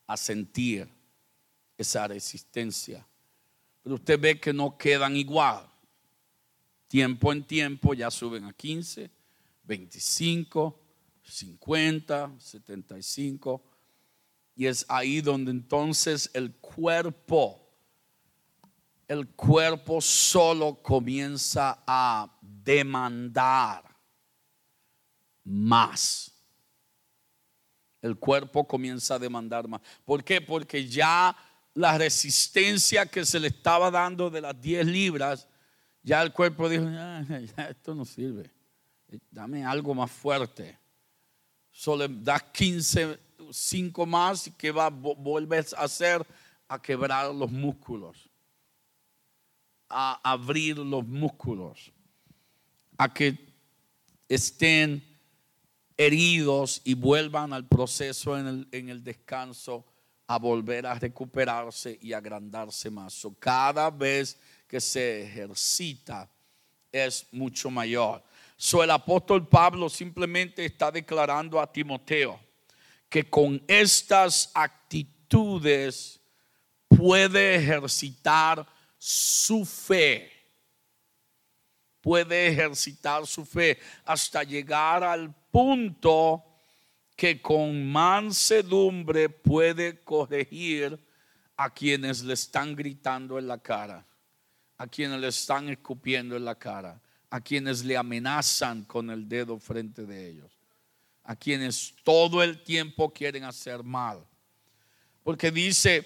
a 0.06 0.16
sentir 0.16 0.88
esa 1.76 2.06
resistencia. 2.06 3.04
Pero 3.82 3.96
usted 3.96 4.20
ve 4.20 4.38
que 4.38 4.52
no 4.52 4.78
quedan 4.78 5.16
igual. 5.16 5.68
Tiempo 6.86 7.32
en 7.32 7.42
tiempo 7.42 7.94
ya 7.94 8.12
suben 8.12 8.44
a 8.44 8.52
15, 8.52 9.10
25, 9.64 10.78
50, 11.24 12.32
75. 12.38 13.60
Y 14.54 14.66
es 14.66 14.86
ahí 14.88 15.20
donde 15.20 15.50
entonces 15.50 16.30
el 16.32 16.54
cuerpo, 16.54 17.68
el 19.08 19.26
cuerpo 19.30 20.00
solo 20.00 20.80
comienza 20.80 21.82
a 21.84 22.38
demandar 22.64 23.84
más 25.44 26.32
el 28.02 28.18
cuerpo 28.18 28.66
comienza 28.66 29.14
a 29.14 29.18
demandar 29.18 29.68
más. 29.68 29.80
¿Por 30.04 30.22
qué? 30.24 30.40
Porque 30.40 30.86
ya 30.86 31.34
la 31.74 31.96
resistencia 31.96 33.06
que 33.06 33.24
se 33.24 33.40
le 33.40 33.48
estaba 33.48 33.90
dando 33.90 34.28
de 34.28 34.40
las 34.40 34.60
10 34.60 34.86
libras, 34.86 35.48
ya 36.02 36.20
el 36.20 36.32
cuerpo 36.32 36.68
dijo, 36.68 36.84
esto 37.56 37.94
no 37.94 38.04
sirve, 38.04 38.50
dame 39.30 39.64
algo 39.64 39.94
más 39.94 40.10
fuerte. 40.10 40.76
Solo 41.70 42.06
das 42.08 42.42
15, 42.42 43.18
5 43.50 44.04
más 44.04 44.48
y 44.48 44.50
que 44.50 44.72
va, 44.72 44.90
vuelves 44.90 45.72
a 45.72 45.82
hacer 45.82 46.26
a 46.68 46.82
quebrar 46.82 47.32
los 47.32 47.50
músculos, 47.50 48.28
a 49.88 50.20
abrir 50.28 50.76
los 50.76 51.06
músculos, 51.06 51.91
a 52.98 53.12
que 53.12 53.38
estén 54.28 55.04
heridos 55.96 56.80
y 56.84 56.94
vuelvan 56.94 57.52
al 57.52 57.66
proceso 57.66 58.38
en 58.38 58.66
el, 58.72 59.04
descanso 59.04 59.84
a 60.26 60.38
volver 60.38 60.86
a 60.86 60.94
recuperarse 60.94 61.98
y 62.00 62.12
agrandarse 62.12 62.90
más. 62.90 63.26
cada 63.38 63.90
vez 63.90 64.38
que 64.66 64.80
se 64.80 65.24
ejercita 65.24 66.30
es 66.90 67.26
mucho 67.32 67.70
mayor. 67.70 68.22
So, 68.56 68.82
el 68.82 68.90
apóstol 68.90 69.48
Pablo 69.48 69.88
simplemente 69.88 70.64
está 70.64 70.90
declarando 70.90 71.60
a 71.60 71.70
Timoteo 71.70 72.38
que 73.08 73.28
con 73.28 73.62
estas 73.66 74.50
actitudes 74.54 76.20
puede 76.88 77.56
ejercitar 77.56 78.66
su 78.98 79.64
fe. 79.64 80.30
Puede 82.02 82.48
ejercitar 82.48 83.26
su 83.26 83.44
fe 83.44 83.78
hasta 84.04 84.42
llegar 84.42 85.04
al 85.04 85.32
punto 85.52 86.44
que 87.14 87.40
con 87.40 87.86
mansedumbre 87.90 89.28
puede 89.28 90.00
corregir 90.00 90.98
a 91.56 91.72
quienes 91.72 92.24
le 92.24 92.34
están 92.34 92.74
gritando 92.74 93.38
en 93.38 93.46
la 93.46 93.58
cara, 93.58 94.04
a 94.76 94.88
quienes 94.88 95.20
le 95.20 95.28
están 95.28 95.68
escupiendo 95.68 96.36
en 96.36 96.44
la 96.44 96.56
cara, 96.56 97.00
a 97.30 97.40
quienes 97.40 97.84
le 97.84 97.96
amenazan 97.96 98.82
con 98.82 99.08
el 99.10 99.28
dedo 99.28 99.56
frente 99.60 100.04
de 100.04 100.28
ellos, 100.28 100.50
a 101.22 101.36
quienes 101.36 101.94
todo 102.02 102.42
el 102.42 102.64
tiempo 102.64 103.12
quieren 103.12 103.44
hacer 103.44 103.84
mal. 103.84 104.26
Porque 105.22 105.52
dice, 105.52 106.04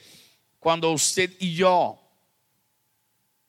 cuando 0.59 0.93
usted 0.93 1.35
y 1.39 1.55
yo 1.55 1.99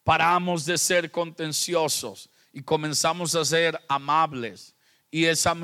paramos 0.06 0.66
de 0.66 0.78
ser 0.78 1.12
contenciosos 1.12 2.30
y 2.54 2.62
comenzamos 2.62 3.36
a 3.36 3.46
ser 3.46 3.80
amables, 3.88 4.76
y 5.10 5.26
esa 5.26 5.56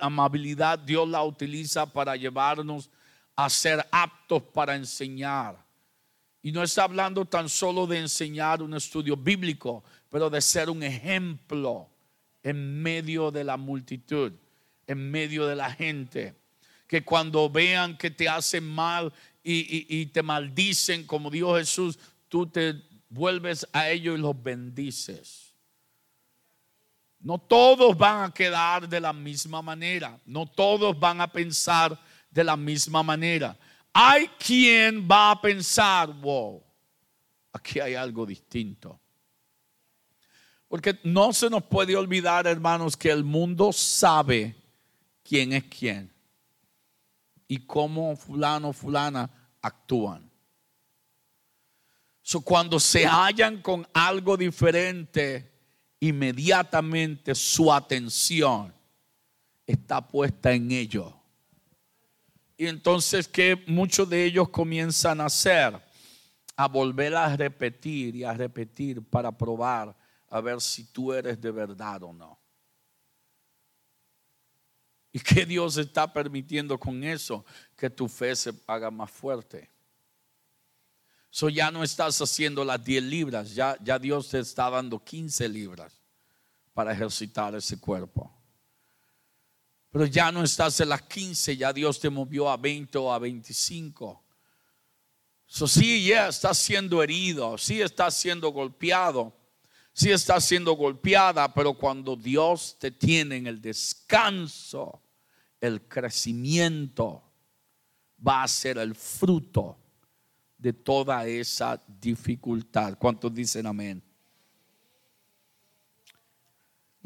amabilidad 0.00 0.78
Dios 0.78 1.08
la 1.08 1.22
utiliza 1.22 1.86
para 1.90 2.14
llevarnos 2.16 2.90
a 3.34 3.48
ser 3.48 3.86
aptos 3.90 4.42
para 4.42 4.74
enseñar. 4.74 5.64
Y 6.42 6.52
no 6.52 6.62
está 6.62 6.84
hablando 6.84 7.24
tan 7.24 7.48
solo 7.48 7.86
de 7.86 7.98
enseñar 7.98 8.62
un 8.62 8.74
estudio 8.74 9.16
bíblico, 9.16 9.82
pero 10.10 10.30
de 10.30 10.40
ser 10.40 10.70
un 10.70 10.82
ejemplo 10.82 11.88
en 12.42 12.82
medio 12.82 13.30
de 13.30 13.42
la 13.42 13.56
multitud, 13.56 14.32
en 14.86 15.10
medio 15.10 15.46
de 15.46 15.56
la 15.56 15.70
gente. 15.70 16.34
Que 16.86 17.02
cuando 17.02 17.50
vean 17.50 17.98
que 17.98 18.10
te 18.10 18.28
hacen 18.28 18.64
mal 18.64 19.12
y, 19.42 19.86
y 19.88 20.06
te 20.06 20.22
maldicen, 20.22 21.04
como 21.04 21.30
dijo 21.30 21.56
Jesús, 21.56 21.98
tú 22.28 22.46
te 22.46 22.80
vuelves 23.08 23.66
a 23.72 23.90
ellos 23.90 24.16
y 24.16 24.22
los 24.22 24.40
bendices. 24.40 25.45
No 27.26 27.38
todos 27.38 27.98
van 27.98 28.22
a 28.22 28.32
quedar 28.32 28.88
de 28.88 29.00
la 29.00 29.12
misma 29.12 29.60
manera. 29.60 30.16
No 30.26 30.46
todos 30.46 30.96
van 30.96 31.20
a 31.20 31.26
pensar 31.26 32.00
de 32.30 32.44
la 32.44 32.56
misma 32.56 33.02
manera. 33.02 33.58
Hay 33.92 34.28
quien 34.38 35.08
va 35.10 35.32
a 35.32 35.40
pensar, 35.40 36.08
wow, 36.20 36.62
aquí 37.52 37.80
hay 37.80 37.96
algo 37.96 38.24
distinto. 38.24 39.00
Porque 40.68 41.00
no 41.02 41.32
se 41.32 41.50
nos 41.50 41.64
puede 41.64 41.96
olvidar, 41.96 42.46
hermanos, 42.46 42.96
que 42.96 43.10
el 43.10 43.24
mundo 43.24 43.72
sabe 43.72 44.54
quién 45.24 45.52
es 45.52 45.64
quién 45.64 46.14
y 47.48 47.58
cómo 47.66 48.14
fulano 48.14 48.68
o 48.68 48.72
fulana 48.72 49.28
actúan. 49.60 50.30
So, 52.22 52.40
cuando 52.40 52.78
se 52.78 53.04
hallan 53.04 53.62
con 53.62 53.84
algo 53.92 54.36
diferente, 54.36 55.55
inmediatamente 56.06 57.34
su 57.34 57.72
atención 57.72 58.72
está 59.66 60.06
puesta 60.06 60.52
en 60.52 60.70
ello. 60.70 61.14
Y 62.56 62.66
entonces 62.66 63.28
que 63.28 63.62
muchos 63.66 64.08
de 64.08 64.24
ellos 64.24 64.48
comienzan 64.48 65.20
a 65.20 65.26
hacer, 65.26 65.78
a 66.56 66.68
volver 66.68 67.14
a 67.14 67.36
repetir 67.36 68.16
y 68.16 68.24
a 68.24 68.32
repetir 68.32 69.02
para 69.02 69.30
probar 69.30 69.94
a 70.28 70.40
ver 70.40 70.60
si 70.60 70.84
tú 70.84 71.12
eres 71.12 71.40
de 71.40 71.50
verdad 71.50 72.02
o 72.02 72.12
no. 72.12 72.38
¿Y 75.12 75.20
qué 75.20 75.46
Dios 75.46 75.76
está 75.76 76.12
permitiendo 76.12 76.78
con 76.78 77.02
eso? 77.02 77.44
Que 77.76 77.88
tu 77.88 78.08
fe 78.08 78.34
se 78.36 78.52
haga 78.66 78.90
más 78.90 79.10
fuerte. 79.10 79.70
So 81.30 81.48
ya 81.48 81.70
no 81.70 81.82
estás 81.82 82.20
haciendo 82.20 82.64
las 82.64 82.82
10 82.82 83.02
libras, 83.02 83.54
ya, 83.54 83.76
ya 83.82 83.98
Dios 83.98 84.30
te 84.30 84.38
está 84.38 84.70
dando 84.70 85.02
15 85.02 85.48
libras 85.48 85.95
para 86.76 86.92
ejercitar 86.92 87.54
ese 87.54 87.80
cuerpo. 87.80 88.30
Pero 89.90 90.04
ya 90.04 90.30
no 90.30 90.44
estás 90.44 90.78
en 90.80 90.90
las 90.90 91.00
15, 91.00 91.56
ya 91.56 91.72
Dios 91.72 91.98
te 91.98 92.10
movió 92.10 92.50
a 92.50 92.58
20 92.58 92.98
o 92.98 93.10
a 93.10 93.18
25. 93.18 94.22
So, 95.46 95.66
sí, 95.66 96.06
ya 96.06 96.28
estás 96.28 96.58
siendo 96.58 97.02
herido, 97.02 97.56
sí 97.56 97.80
estás 97.80 98.12
siendo 98.12 98.50
golpeado, 98.50 99.34
sí 99.94 100.10
estás 100.10 100.44
siendo 100.44 100.74
golpeada, 100.74 101.54
pero 101.54 101.72
cuando 101.72 102.14
Dios 102.14 102.76
te 102.78 102.90
tiene 102.90 103.36
en 103.36 103.46
el 103.46 103.58
descanso, 103.58 105.02
el 105.58 105.88
crecimiento 105.88 107.22
va 108.18 108.42
a 108.42 108.48
ser 108.48 108.76
el 108.76 108.94
fruto 108.94 109.78
de 110.58 110.74
toda 110.74 111.26
esa 111.26 111.82
dificultad. 111.86 112.98
¿Cuántos 112.98 113.32
dicen 113.32 113.66
amén? 113.66 114.05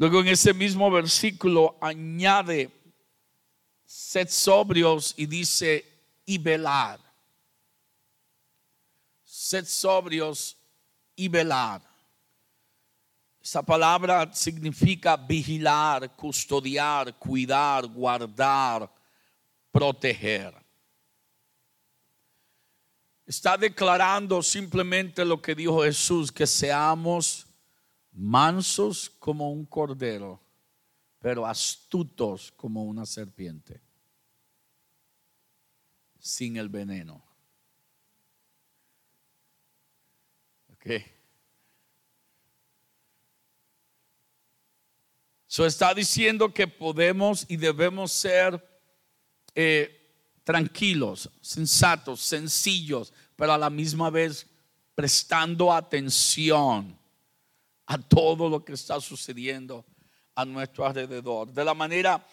Luego 0.01 0.21
en 0.21 0.29
ese 0.29 0.51
mismo 0.51 0.89
versículo 0.89 1.77
añade 1.79 2.71
sed 3.85 4.27
sobrios 4.29 5.13
y 5.15 5.27
dice 5.27 5.85
y 6.25 6.39
velar. 6.39 6.99
Sed 9.23 9.63
sobrios 9.67 10.57
y 11.15 11.27
velar. 11.27 11.83
Esa 13.43 13.61
palabra 13.61 14.33
significa 14.33 15.15
vigilar, 15.15 16.15
custodiar, 16.15 17.15
cuidar, 17.19 17.85
guardar, 17.85 18.91
proteger. 19.71 20.55
Está 23.27 23.55
declarando 23.55 24.41
simplemente 24.41 25.23
lo 25.23 25.39
que 25.39 25.53
dijo 25.53 25.83
Jesús, 25.83 26.31
que 26.31 26.47
seamos 26.47 27.45
mansos 28.11 29.09
como 29.09 29.51
un 29.51 29.65
cordero 29.65 30.41
pero 31.21 31.45
astutos 31.45 32.51
como 32.57 32.83
una 32.83 33.05
serpiente, 33.05 33.79
sin 36.19 36.57
el 36.57 36.67
veneno. 36.67 37.23
Ok. 40.73 40.87
So 45.45 45.65
está 45.65 45.93
diciendo 45.93 46.51
que 46.51 46.67
podemos 46.67 47.45
y 47.47 47.57
debemos 47.57 48.11
ser 48.11 48.81
eh, 49.53 50.11
tranquilos, 50.43 51.29
sensatos, 51.39 52.21
sencillos, 52.21 53.13
pero 53.35 53.53
a 53.53 53.59
la 53.59 53.69
misma 53.69 54.09
vez 54.09 54.47
prestando 54.95 55.71
atención 55.71 56.97
a 57.91 57.97
todo 57.97 58.47
lo 58.47 58.63
que 58.63 58.71
está 58.71 59.01
sucediendo 59.01 59.83
a 60.33 60.45
nuestro 60.45 60.85
alrededor. 60.85 61.51
De 61.51 61.65
la 61.65 61.73
manera 61.73 62.25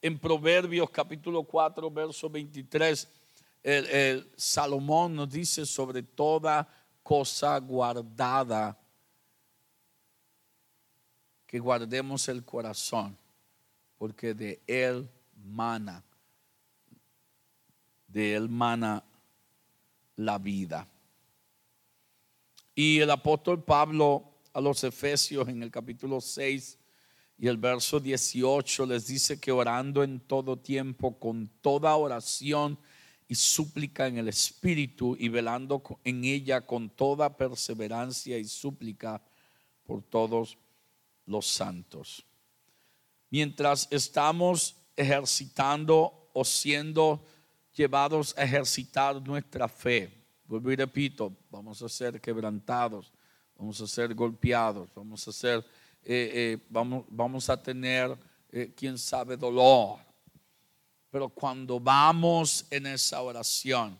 en 0.00 0.18
Proverbios 0.18 0.88
capítulo 0.88 1.42
4, 1.42 1.90
verso 1.90 2.30
23, 2.30 3.08
el, 3.62 4.32
Salomón 4.38 5.14
nos 5.14 5.28
dice 5.28 5.66
sobre 5.66 6.02
toda 6.02 6.66
cosa 7.02 7.58
guardada, 7.58 8.78
que 11.46 11.58
guardemos 11.58 12.26
el 12.28 12.42
corazón, 12.42 13.14
porque 13.98 14.32
de 14.32 14.62
él 14.66 15.10
mana, 15.44 16.02
de 18.06 18.34
él 18.34 18.48
mana 18.48 19.04
la 20.16 20.38
vida. 20.38 20.88
Y 22.74 23.00
el 23.00 23.10
apóstol 23.10 23.62
Pablo 23.62 24.31
a 24.52 24.60
los 24.60 24.84
Efesios 24.84 25.48
en 25.48 25.62
el 25.62 25.70
capítulo 25.70 26.20
6, 26.20 26.78
y 27.38 27.48
el 27.48 27.56
verso 27.56 27.98
18 27.98 28.86
les 28.86 29.06
dice 29.06 29.40
que 29.40 29.50
orando 29.50 30.04
en 30.04 30.20
todo 30.20 30.58
tiempo, 30.58 31.18
con 31.18 31.48
toda 31.60 31.96
oración 31.96 32.78
y 33.26 33.34
súplica 33.34 34.06
en 34.06 34.18
el 34.18 34.28
Espíritu 34.28 35.16
y 35.18 35.28
velando 35.28 35.82
en 36.04 36.24
ella 36.24 36.60
con 36.60 36.90
toda 36.90 37.36
perseverancia 37.36 38.38
y 38.38 38.44
súplica 38.44 39.22
por 39.84 40.02
todos 40.02 40.58
los 41.26 41.46
santos. 41.46 42.24
Mientras 43.30 43.88
estamos 43.90 44.76
ejercitando 44.94 46.30
o 46.34 46.44
siendo 46.44 47.24
llevados 47.74 48.36
a 48.36 48.44
ejercitar 48.44 49.20
nuestra 49.22 49.66
fe, 49.66 50.22
vuelvo 50.44 50.70
y 50.70 50.76
repito, 50.76 51.34
vamos 51.50 51.80
a 51.82 51.88
ser 51.88 52.20
quebrantados, 52.20 53.12
vamos 53.62 53.80
a 53.80 53.86
ser 53.86 54.12
golpeados, 54.12 54.88
vamos 54.92 55.28
a 55.28 55.32
ser 55.32 55.64
eh, 56.04 56.30
eh, 56.34 56.66
vamos, 56.68 57.04
vamos 57.08 57.48
a 57.48 57.62
tener, 57.62 58.18
eh, 58.50 58.72
quién 58.76 58.98
sabe, 58.98 59.36
dolor. 59.36 60.00
Pero 61.12 61.28
cuando 61.28 61.78
vamos 61.78 62.66
en 62.70 62.86
esa 62.86 63.22
oración, 63.22 63.96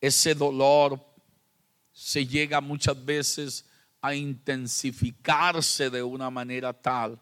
ese 0.00 0.36
dolor 0.36 1.04
se 1.90 2.24
llega 2.24 2.60
muchas 2.60 3.04
veces 3.04 3.64
a 4.00 4.14
intensificarse 4.14 5.90
de 5.90 6.00
una 6.00 6.30
manera 6.30 6.72
tal 6.72 7.18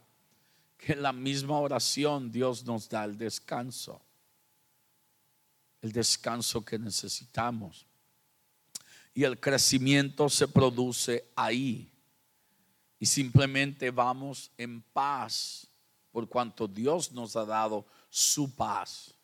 que 0.77 0.93
en 0.93 1.01
la 1.01 1.15
misma 1.15 1.59
oración 1.61 2.31
Dios 2.31 2.63
nos 2.63 2.91
da 2.91 3.05
el 3.05 3.17
descanso, 3.17 4.03
el 5.81 5.93
descanso 5.93 6.63
que 6.63 6.79
necesitamos. 6.79 7.87
Y 9.15 9.23
el 9.25 9.39
crecimiento 9.39 10.29
se 10.29 10.49
produce 10.49 11.25
ahí 11.37 11.89
y 12.99 13.07
simplemente 13.07 13.91
vamos 13.91 14.51
en 14.57 14.81
paz 14.81 15.67
por 16.11 16.29
cuanto 16.29 16.67
Dios 16.67 17.13
nos 17.13 17.37
ha 17.37 17.45
dado 17.45 17.85
su 18.09 18.55
paz. 18.55 19.15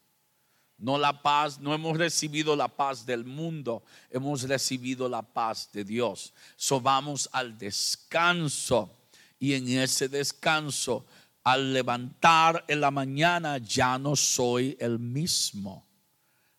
No 0.77 0.99
la 0.99 1.23
paz, 1.23 1.59
no 1.59 1.75
hemos 1.75 1.97
recibido 1.97 2.57
la 2.57 2.69
paz 2.69 3.07
del 3.07 3.25
mundo, 3.25 3.83
hemos 4.11 4.43
recibido 4.43 5.09
la 5.09 5.23
paz 5.23 5.71
de 5.73 5.85
Dios. 5.85 6.33
So 6.57 6.81
vamos 6.81 7.29
al 7.33 7.57
descanso 7.57 8.91
y 9.39 9.55
en 9.55 9.67
ese 9.69 10.09
descanso, 10.09 11.07
al 11.43 11.73
levantar 11.73 12.65
en 12.69 12.81
la 12.81 12.91
mañana, 12.91 13.57
ya 13.57 13.99
no 13.99 14.15
soy 14.15 14.77
el 14.79 14.99
mismo. 14.99 15.87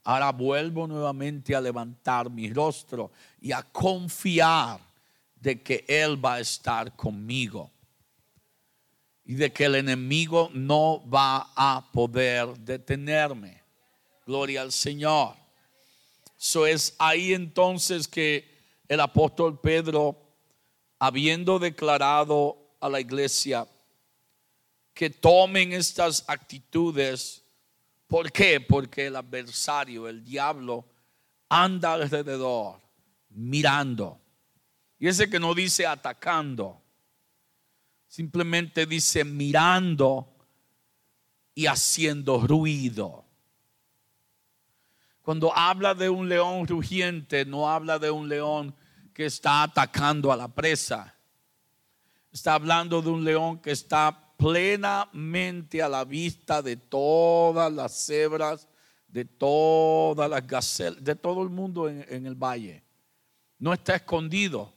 Ahora 0.03 0.31
vuelvo 0.31 0.87
nuevamente 0.87 1.55
a 1.55 1.61
levantar 1.61 2.29
mi 2.29 2.51
rostro 2.51 3.11
y 3.39 3.51
a 3.51 3.61
confiar 3.61 4.79
de 5.35 5.61
que 5.61 5.85
Él 5.87 6.23
va 6.23 6.35
a 6.35 6.39
estar 6.39 6.95
conmigo 6.95 7.71
y 9.23 9.35
de 9.35 9.51
que 9.53 9.65
el 9.65 9.75
enemigo 9.75 10.49
no 10.53 11.03
va 11.09 11.51
a 11.55 11.89
poder 11.91 12.57
detenerme. 12.57 13.61
Gloria 14.25 14.61
al 14.61 14.71
Señor. 14.71 15.35
Eso 16.37 16.65
es 16.65 16.95
ahí 16.97 17.33
entonces 17.33 18.07
que 18.07 18.49
el 18.87 18.99
apóstol 18.99 19.59
Pedro, 19.59 20.17
habiendo 20.99 21.59
declarado 21.59 22.57
a 22.79 22.89
la 22.89 22.99
iglesia 22.99 23.67
que 24.93 25.09
tomen 25.09 25.71
estas 25.71 26.23
actitudes, 26.27 27.40
¿por 28.11 28.31
qué? 28.31 28.61
Porque 28.61 29.07
el 29.07 29.15
adversario, 29.15 30.07
el 30.07 30.23
diablo, 30.23 30.85
anda 31.49 31.93
alrededor 31.93 32.79
mirando 33.29 34.21
y 35.01 35.07
ese 35.07 35.31
que 35.31 35.39
no 35.39 35.55
dice 35.55 35.87
atacando, 35.87 36.79
simplemente 38.07 38.85
dice 38.85 39.23
mirando 39.25 40.31
y 41.55 41.65
haciendo 41.65 42.39
ruido. 42.45 43.25
Cuando 45.23 45.57
habla 45.57 45.95
de 45.95 46.07
un 46.07 46.29
león 46.29 46.67
rugiente, 46.67 47.45
no 47.45 47.67
habla 47.67 47.97
de 47.97 48.11
un 48.11 48.29
león 48.29 48.75
que 49.11 49.25
está 49.25 49.63
atacando 49.63 50.31
a 50.31 50.37
la 50.37 50.49
presa. 50.49 51.15
Está 52.31 52.53
hablando 52.53 53.01
de 53.01 53.09
un 53.09 53.23
león 53.23 53.57
que 53.57 53.71
está 53.71 54.30
plenamente 54.41 55.81
a 55.81 55.89
la 55.89 56.03
vista 56.03 56.61
de 56.61 56.77
todas 56.77 57.71
las 57.71 58.05
cebras, 58.05 58.67
de 59.07 59.25
todas 59.25 60.29
las 60.29 60.47
gacelas, 60.47 61.03
de 61.03 61.15
todo 61.15 61.43
el 61.43 61.49
mundo 61.49 61.87
en, 61.87 62.05
en 62.09 62.25
el 62.25 62.35
valle. 62.35 62.83
No 63.59 63.73
está 63.73 63.95
escondido 63.95 64.73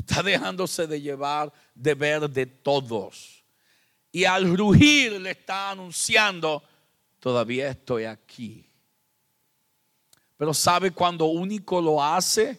Está 0.00 0.22
dejándose 0.22 0.86
de 0.86 1.00
llevar, 1.00 1.52
de 1.74 1.94
ver 1.94 2.28
de 2.28 2.46
todos. 2.46 3.44
Y 4.12 4.24
al 4.24 4.56
rugir 4.56 5.20
le 5.20 5.32
está 5.32 5.70
anunciando, 5.70 6.62
todavía 7.20 7.68
estoy 7.68 8.04
aquí. 8.04 8.66
Pero 10.36 10.54
¿sabe 10.54 10.90
cuando 10.90 11.26
único 11.26 11.80
lo 11.80 12.02
hace? 12.02 12.58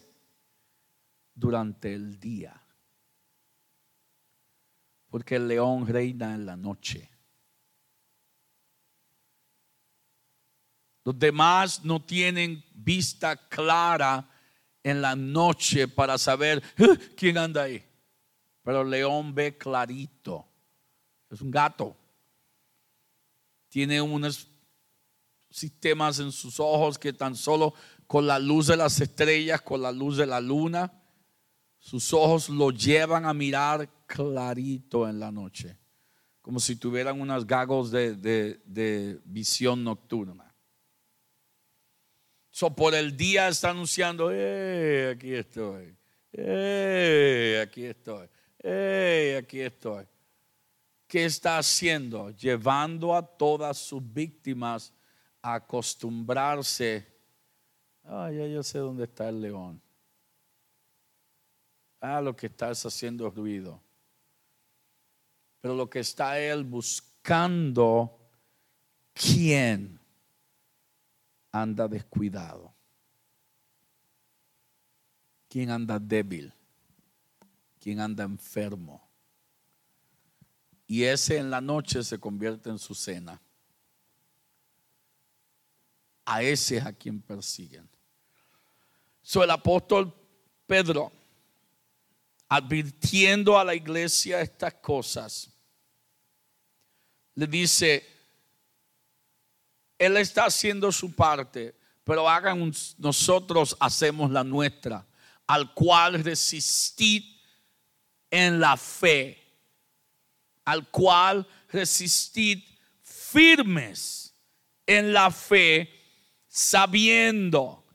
Durante 1.34 1.94
el 1.94 2.20
día. 2.20 2.61
Porque 5.12 5.36
el 5.36 5.48
león 5.48 5.86
reina 5.86 6.34
en 6.34 6.48
la 6.48 6.58
noche. 6.58 7.08
Los 11.04 11.20
demás 11.20 11.84
no 11.84 12.04
tienen 12.04 12.64
vista 12.74 13.36
clara 13.36 14.28
en 14.82 15.02
la 15.02 15.16
noche 15.16 15.88
para 15.88 16.18
saber 16.18 16.64
quién 17.16 17.38
anda 17.38 17.64
ahí. 17.64 17.86
Pero 18.64 18.82
el 18.82 18.90
león 18.90 19.36
ve 19.36 19.56
clarito. 19.58 20.48
Es 21.30 21.42
un 21.42 21.52
gato. 21.52 21.96
Tiene 23.70 24.02
unos 24.02 24.48
sistemas 25.50 26.20
en 26.20 26.32
sus 26.32 26.60
ojos 26.60 26.98
que 26.98 27.12
tan 27.14 27.36
solo 27.36 27.74
con 28.08 28.26
la 28.28 28.40
luz 28.40 28.68
de 28.68 28.78
las 28.78 29.00
estrellas, 29.02 29.62
con 29.62 29.82
la 29.82 29.92
luz 29.92 30.18
de 30.18 30.26
la 30.26 30.40
luna, 30.40 30.94
sus 31.82 32.14
ojos 32.14 32.48
lo 32.50 32.70
llevan 32.70 33.26
a 33.26 33.34
mirar 33.34 33.90
clarito 34.14 35.08
en 35.08 35.20
la 35.20 35.32
noche. 35.32 35.78
Como 36.42 36.60
si 36.60 36.76
tuvieran 36.76 37.22
unas 37.22 37.46
gagos 37.46 37.92
de, 37.92 38.16
de 38.16 39.20
visión 39.26 39.84
nocturna. 39.84 40.52
So, 42.54 42.76
por 42.76 42.94
el 42.94 43.16
día 43.16 43.48
está 43.48 43.70
anunciando, 43.70 44.30
eh, 44.34 45.14
aquí 45.16 45.34
estoy, 45.34 45.96
eh, 46.34 47.64
aquí 47.66 47.86
estoy, 47.86 48.28
eh, 48.60 49.40
aquí 49.42 49.62
estoy. 49.62 50.06
¿Qué 51.08 51.26
está 51.26 51.58
haciendo? 51.58 52.30
Llevando 52.32 53.16
a 53.16 53.26
todas 53.26 53.78
sus 53.78 54.02
víctimas 54.14 54.94
a 55.42 55.56
acostumbrarse. 55.56 57.08
Ah, 58.04 58.30
ya 58.32 58.46
yo 58.48 58.64
sé 58.64 58.80
dónde 58.80 59.06
está 59.06 59.30
el 59.30 59.42
león. 59.42 59.82
Ah, 62.02 62.20
lo 62.20 62.36
que 62.36 62.48
está 62.48 62.72
es 62.72 62.86
haciendo 62.86 63.30
ruido. 63.30 63.82
Pero 65.62 65.76
lo 65.76 65.90
que 65.90 66.00
está 66.00 66.40
él 66.40 66.64
buscando, 66.64 68.20
¿quién? 69.14 70.02
anda 71.52 71.88
descuidado? 71.88 72.74
¿Quién 75.50 75.70
anda 75.70 76.00
débil? 76.00 76.54
¿Quién 77.80 78.00
anda 78.00 78.24
enfermo? 78.24 79.06
Y 80.88 81.04
ese 81.04 81.38
en 81.38 81.50
la 81.50 81.62
noche 81.62 82.04
se 82.04 82.20
convierte 82.20 82.70
en 82.70 82.80
su 82.80 82.96
cena. 82.96 83.42
A 86.26 86.42
ese 86.42 86.78
es 86.78 86.86
a 86.86 86.94
quien 86.94 87.22
persiguen. 87.22 87.90
So 89.22 89.44
el 89.44 89.52
apóstol 89.52 90.14
Pedro, 90.66 91.12
advirtiendo 92.48 93.60
a 93.60 93.64
la 93.64 93.76
iglesia 93.76 94.42
estas 94.42 94.74
cosas, 94.76 95.51
le 97.36 97.48
dice, 97.48 98.06
él 99.98 100.18
está 100.18 100.46
haciendo 100.46 100.92
su 100.92 101.14
parte, 101.14 101.76
pero 102.04 102.28
hagan 102.28 102.74
nosotros 102.98 103.76
hacemos 103.80 104.32
la 104.32 104.44
nuestra, 104.44 105.06
al 105.46 105.74
cual 105.74 106.24
resistid 106.24 107.24
en 108.30 108.60
la 108.60 108.78
fe, 108.78 109.38
al 110.66 110.90
cual 110.90 111.48
resistid 111.70 112.64
firmes 113.04 114.34
en 114.88 115.14
la 115.14 115.30
fe, 115.30 115.90
sabiendo 116.48 117.86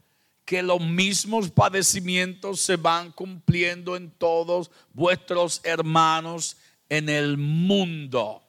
que 0.45 0.63
los 0.63 0.81
mismos 0.81 1.51
padecimientos 1.51 2.61
se 2.61 2.77
van 2.77 3.11
cumpliendo 3.11 3.97
en 3.97 4.13
todos 4.13 4.71
vuestros 4.93 5.61
hermanos 5.65 6.57
en 6.89 7.09
el 7.09 7.37
mundo. 7.37 8.46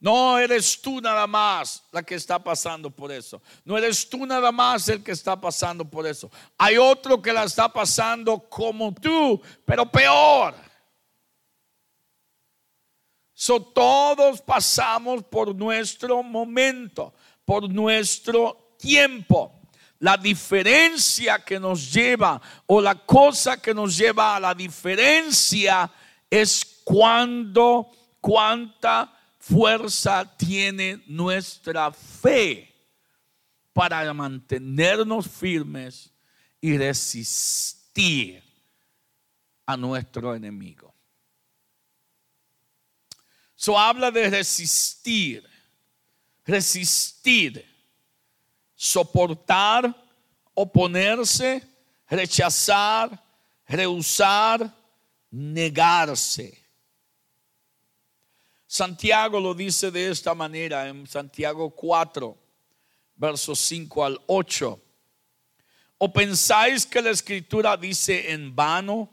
No 0.00 0.38
eres 0.38 0.80
tú 0.80 1.00
nada 1.00 1.26
más 1.26 1.82
la 1.90 2.04
que 2.04 2.14
está 2.14 2.38
pasando 2.38 2.88
por 2.88 3.10
eso. 3.10 3.42
No 3.64 3.76
eres 3.76 4.08
tú 4.08 4.24
nada 4.26 4.52
más 4.52 4.88
el 4.88 5.02
que 5.02 5.10
está 5.10 5.40
pasando 5.40 5.84
por 5.84 6.06
eso. 6.06 6.30
Hay 6.56 6.76
otro 6.78 7.20
que 7.20 7.32
la 7.32 7.44
está 7.44 7.68
pasando 7.68 8.38
como 8.48 8.94
tú, 8.94 9.40
pero 9.64 9.90
peor. 9.90 10.54
So, 13.34 13.60
todos 13.60 14.40
pasamos 14.40 15.24
por 15.24 15.54
nuestro 15.54 16.22
momento, 16.22 17.12
por 17.44 17.68
nuestro 17.68 18.74
tiempo. 18.78 19.60
La 20.00 20.16
diferencia 20.16 21.40
que 21.44 21.58
nos 21.58 21.92
lleva 21.92 22.40
o 22.66 22.80
la 22.80 22.94
cosa 22.94 23.60
que 23.60 23.74
nos 23.74 23.96
lleva 23.96 24.36
a 24.36 24.40
la 24.40 24.54
diferencia 24.54 25.90
es 26.30 26.82
cuando, 26.84 27.90
cuánta 28.20 29.17
fuerza 29.48 30.36
tiene 30.36 31.02
nuestra 31.06 31.90
fe 31.92 32.74
para 33.72 34.12
mantenernos 34.12 35.26
firmes 35.26 36.10
y 36.60 36.76
resistir 36.76 38.42
a 39.64 39.76
nuestro 39.76 40.34
enemigo. 40.34 40.94
So 43.54 43.78
habla 43.78 44.10
de 44.10 44.28
resistir, 44.28 45.44
resistir, 46.44 47.64
soportar, 48.74 49.94
oponerse, 50.54 51.62
rechazar, 52.08 53.22
rehusar, 53.66 54.74
negarse. 55.30 56.67
Santiago 58.70 59.40
lo 59.40 59.54
dice 59.54 59.90
de 59.90 60.10
esta 60.10 60.34
manera 60.34 60.86
en 60.88 61.06
Santiago 61.06 61.70
4, 61.70 62.36
versos 63.16 63.58
5 63.60 64.04
al 64.04 64.20
8. 64.26 64.78
¿O 65.96 66.12
pensáis 66.12 66.84
que 66.84 67.00
la 67.00 67.08
escritura 67.08 67.78
dice 67.78 68.30
en 68.30 68.54
vano 68.54 69.10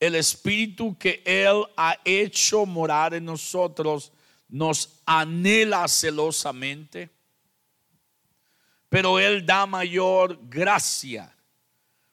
el 0.00 0.16
espíritu 0.16 0.98
que 0.98 1.22
Él 1.24 1.64
ha 1.76 1.96
hecho 2.04 2.66
morar 2.66 3.14
en 3.14 3.24
nosotros 3.24 4.10
nos 4.48 5.00
anhela 5.06 5.86
celosamente? 5.86 7.08
Pero 8.88 9.20
Él 9.20 9.46
da 9.46 9.64
mayor 9.64 10.40
gracia. 10.48 11.32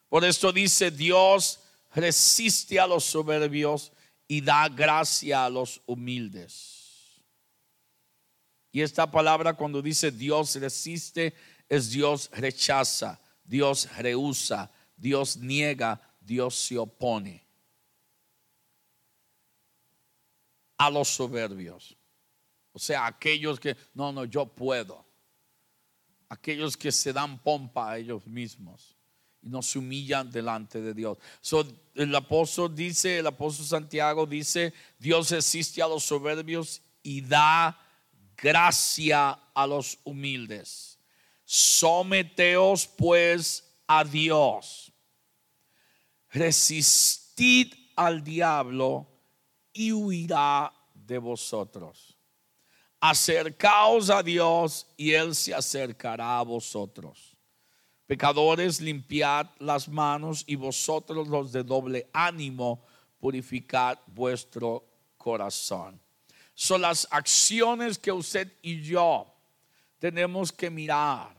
Por 0.08 0.24
esto 0.24 0.52
dice 0.52 0.92
Dios 0.92 1.58
resiste 1.92 2.78
a 2.78 2.86
los 2.86 3.02
soberbios 3.02 3.90
y 4.30 4.40
da 4.40 4.68
gracia 4.68 5.44
a 5.44 5.50
los 5.50 5.82
humildes. 5.86 7.20
Y 8.70 8.80
esta 8.80 9.10
palabra 9.10 9.54
cuando 9.54 9.82
dice 9.82 10.12
Dios 10.12 10.54
resiste, 10.54 11.34
es 11.68 11.90
Dios 11.90 12.30
rechaza, 12.34 13.20
Dios 13.42 13.88
rehúsa, 13.96 14.70
Dios 14.96 15.36
niega, 15.36 16.00
Dios 16.20 16.54
se 16.54 16.78
opone 16.78 17.44
a 20.78 20.88
los 20.90 21.08
soberbios. 21.08 21.96
O 22.70 22.78
sea, 22.78 23.06
aquellos 23.06 23.58
que, 23.58 23.76
no, 23.94 24.12
no, 24.12 24.26
yo 24.26 24.46
puedo. 24.46 25.04
Aquellos 26.28 26.76
que 26.76 26.92
se 26.92 27.12
dan 27.12 27.36
pompa 27.42 27.90
a 27.90 27.98
ellos 27.98 28.24
mismos 28.28 28.99
y 29.42 29.48
no 29.48 29.62
se 29.62 29.78
humillan 29.78 30.30
delante 30.30 30.80
de 30.80 30.94
Dios. 30.94 31.18
el 31.94 32.14
apóstol 32.14 32.74
dice, 32.74 33.18
el 33.18 33.26
apóstol 33.26 33.66
Santiago 33.66 34.26
dice, 34.26 34.72
Dios 34.98 35.32
existe 35.32 35.82
a 35.82 35.88
los 35.88 36.04
soberbios 36.04 36.82
y 37.02 37.22
da 37.22 37.78
gracia 38.36 39.38
a 39.54 39.66
los 39.66 39.98
humildes. 40.04 40.98
Someteos 41.44 42.86
pues 42.86 43.64
a 43.86 44.04
Dios. 44.04 44.92
Resistid 46.28 47.74
al 47.96 48.22
diablo 48.22 49.08
y 49.72 49.92
huirá 49.92 50.72
de 50.94 51.18
vosotros. 51.18 52.16
Acercaos 53.00 54.10
a 54.10 54.22
Dios 54.22 54.86
y 54.96 55.12
Él 55.12 55.34
se 55.34 55.54
acercará 55.54 56.38
a 56.38 56.42
vosotros. 56.42 57.29
Pecadores, 58.10 58.80
limpiad 58.80 59.46
las 59.60 59.86
manos 59.86 60.42
y 60.48 60.56
vosotros 60.56 61.28
los 61.28 61.52
de 61.52 61.62
doble 61.62 62.10
ánimo, 62.12 62.82
purificad 63.20 64.00
vuestro 64.08 64.84
corazón. 65.16 66.00
Son 66.52 66.80
las 66.80 67.06
acciones 67.08 67.98
que 67.98 68.10
usted 68.10 68.52
y 68.62 68.80
yo 68.80 69.32
tenemos 70.00 70.50
que 70.50 70.68
mirar. 70.70 71.36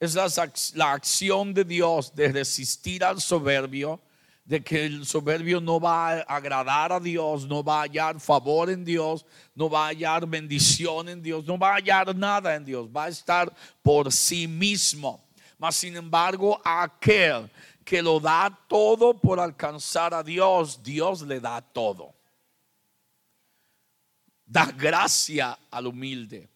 Es 0.00 0.16
la, 0.16 0.92
acción 0.92 1.54
de 1.54 1.62
Dios 1.62 2.12
de 2.12 2.32
resistir 2.32 3.04
al 3.04 3.20
soberbio, 3.20 4.00
de 4.44 4.64
que 4.64 4.86
el 4.86 5.06
soberbio 5.06 5.60
no 5.60 5.78
va 5.78 6.08
a 6.08 6.20
agradar 6.22 6.90
a 6.90 6.98
Dios, 6.98 7.46
no 7.46 7.62
va 7.62 7.82
a 7.82 7.82
hallar 7.82 8.18
favor 8.18 8.68
en 8.68 8.84
Dios, 8.84 9.24
no 9.54 9.70
va 9.70 9.84
a 9.84 9.88
hallar 9.90 10.26
bendición 10.26 11.08
en 11.08 11.22
Dios, 11.22 11.44
no 11.44 11.56
va 11.56 11.70
a 11.70 11.74
hallar 11.76 12.16
nada 12.16 12.56
en 12.56 12.64
Dios, 12.64 12.88
va 12.88 13.04
a 13.04 13.10
estar 13.10 13.54
por 13.80 14.12
sí 14.12 14.48
mismo. 14.48 15.29
Mas 15.60 15.76
sin 15.76 15.94
embargo, 15.94 16.58
aquel 16.64 17.50
que 17.84 18.00
lo 18.00 18.18
da 18.18 18.48
todo 18.66 19.12
por 19.12 19.38
alcanzar 19.38 20.14
a 20.14 20.22
Dios, 20.22 20.82
Dios 20.82 21.20
le 21.20 21.38
da 21.38 21.60
todo. 21.60 22.14
Da 24.46 24.64
gracia 24.64 25.58
al 25.70 25.86
humilde. 25.86 26.48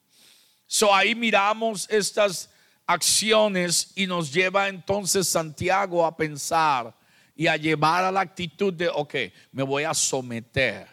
So 0.66 0.94
ahí 0.94 1.14
miramos 1.14 1.86
estas 1.90 2.48
acciones 2.86 3.92
y 3.94 4.06
nos 4.06 4.32
lleva 4.32 4.68
entonces 4.68 5.28
Santiago 5.28 6.06
a 6.06 6.16
pensar 6.16 6.96
y 7.36 7.46
a 7.46 7.58
llevar 7.58 8.04
a 8.04 8.10
la 8.10 8.20
actitud 8.20 8.72
de, 8.72 8.88
ok, 8.88 9.14
me 9.52 9.62
voy 9.62 9.84
a 9.84 9.92
someter, 9.92 10.88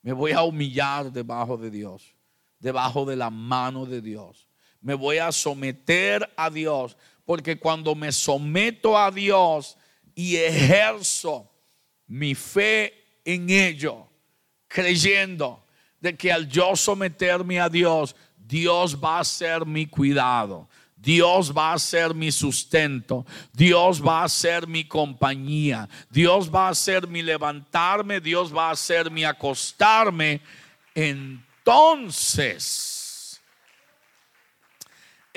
me 0.00 0.12
voy 0.12 0.30
a 0.30 0.42
humillar 0.42 1.10
debajo 1.10 1.56
de 1.56 1.72
Dios, 1.72 2.14
debajo 2.60 3.04
de 3.04 3.16
la 3.16 3.30
mano 3.30 3.84
de 3.84 4.00
Dios, 4.00 4.45
me 4.86 4.94
voy 4.94 5.18
a 5.18 5.30
someter 5.32 6.32
a 6.36 6.48
Dios, 6.48 6.96
porque 7.24 7.58
cuando 7.58 7.96
me 7.96 8.12
someto 8.12 8.96
a 8.96 9.10
Dios 9.10 9.76
y 10.14 10.36
ejerzo 10.36 11.50
mi 12.06 12.36
fe 12.36 12.94
en 13.24 13.50
ello, 13.50 14.06
creyendo 14.68 15.64
de 15.98 16.16
que 16.16 16.30
al 16.30 16.48
yo 16.48 16.76
someterme 16.76 17.58
a 17.58 17.68
Dios, 17.68 18.14
Dios 18.38 18.96
va 19.02 19.18
a 19.18 19.24
ser 19.24 19.66
mi 19.66 19.86
cuidado. 19.86 20.68
Dios 20.94 21.52
va 21.52 21.72
a 21.72 21.80
ser 21.80 22.14
mi 22.14 22.30
sustento. 22.30 23.26
Dios 23.52 24.00
va 24.00 24.22
a 24.22 24.28
ser 24.28 24.68
mi 24.68 24.84
compañía. 24.84 25.88
Dios 26.08 26.48
va 26.48 26.68
a 26.68 26.74
ser 26.76 27.08
mi 27.08 27.22
levantarme. 27.22 28.20
Dios 28.20 28.56
va 28.56 28.70
a 28.70 28.76
ser 28.76 29.10
mi 29.10 29.24
acostarme. 29.24 30.40
Entonces, 30.94 32.95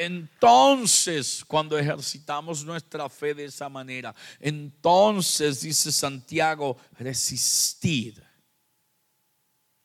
entonces, 0.02 1.44
cuando 1.46 1.78
ejercitamos 1.78 2.64
nuestra 2.64 3.10
fe 3.10 3.34
de 3.34 3.44
esa 3.44 3.68
manera, 3.68 4.16
entonces, 4.40 5.60
dice 5.60 5.92
Santiago, 5.92 6.78
resistir 6.98 8.24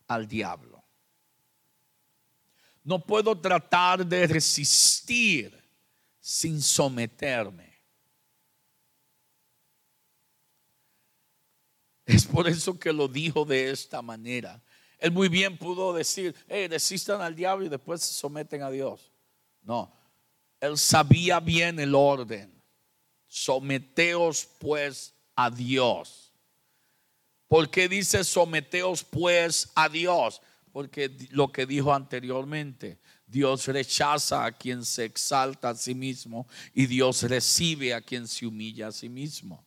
al 0.06 0.28
diablo. 0.28 0.84
No 2.84 3.04
puedo 3.04 3.36
tratar 3.40 4.06
de 4.06 4.28
resistir 4.28 5.60
sin 6.20 6.62
someterme. 6.62 7.82
Es 12.06 12.24
por 12.24 12.46
eso 12.46 12.78
que 12.78 12.92
lo 12.92 13.08
dijo 13.08 13.44
de 13.44 13.72
esta 13.72 14.00
manera. 14.00 14.62
Él 15.00 15.10
muy 15.10 15.28
bien 15.28 15.58
pudo 15.58 15.92
decir, 15.92 16.36
hey, 16.46 16.68
resistan 16.68 17.20
al 17.20 17.34
diablo 17.34 17.66
y 17.66 17.68
después 17.68 18.00
se 18.00 18.14
someten 18.14 18.62
a 18.62 18.70
Dios. 18.70 19.10
No, 19.60 20.03
él 20.64 20.78
sabía 20.78 21.40
bien 21.40 21.78
el 21.78 21.94
orden. 21.94 22.62
Someteos 23.26 24.48
pues 24.58 25.14
a 25.34 25.50
Dios. 25.50 26.32
¿Por 27.48 27.70
qué 27.70 27.88
dice 27.88 28.24
someteos 28.24 29.04
pues 29.04 29.70
a 29.74 29.88
Dios? 29.88 30.40
Porque 30.72 31.16
lo 31.30 31.52
que 31.52 31.66
dijo 31.66 31.92
anteriormente, 31.92 32.98
Dios 33.26 33.66
rechaza 33.68 34.44
a 34.44 34.52
quien 34.52 34.84
se 34.84 35.04
exalta 35.04 35.70
a 35.70 35.74
sí 35.74 35.94
mismo 35.94 36.48
y 36.72 36.86
Dios 36.86 37.22
recibe 37.22 37.94
a 37.94 38.00
quien 38.00 38.26
se 38.26 38.46
humilla 38.46 38.88
a 38.88 38.92
sí 38.92 39.08
mismo. 39.08 39.64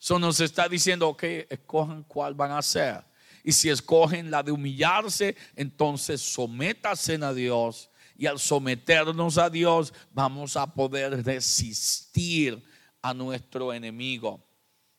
Eso 0.00 0.18
nos 0.18 0.40
está 0.40 0.68
diciendo, 0.68 1.16
que 1.16 1.46
escojan 1.50 2.04
cuál 2.04 2.34
van 2.34 2.52
a 2.52 2.58
hacer. 2.58 3.02
Y 3.42 3.52
si 3.52 3.68
escogen 3.68 4.30
la 4.30 4.42
de 4.42 4.52
humillarse, 4.52 5.36
entonces 5.56 6.20
sométase 6.20 7.14
a 7.16 7.32
Dios. 7.32 7.90
Y 8.18 8.26
al 8.26 8.38
someternos 8.38 9.38
a 9.38 9.48
Dios, 9.48 9.94
vamos 10.12 10.56
a 10.56 10.66
poder 10.66 11.24
resistir 11.24 12.62
a 13.00 13.14
nuestro 13.14 13.72
enemigo. 13.72 14.44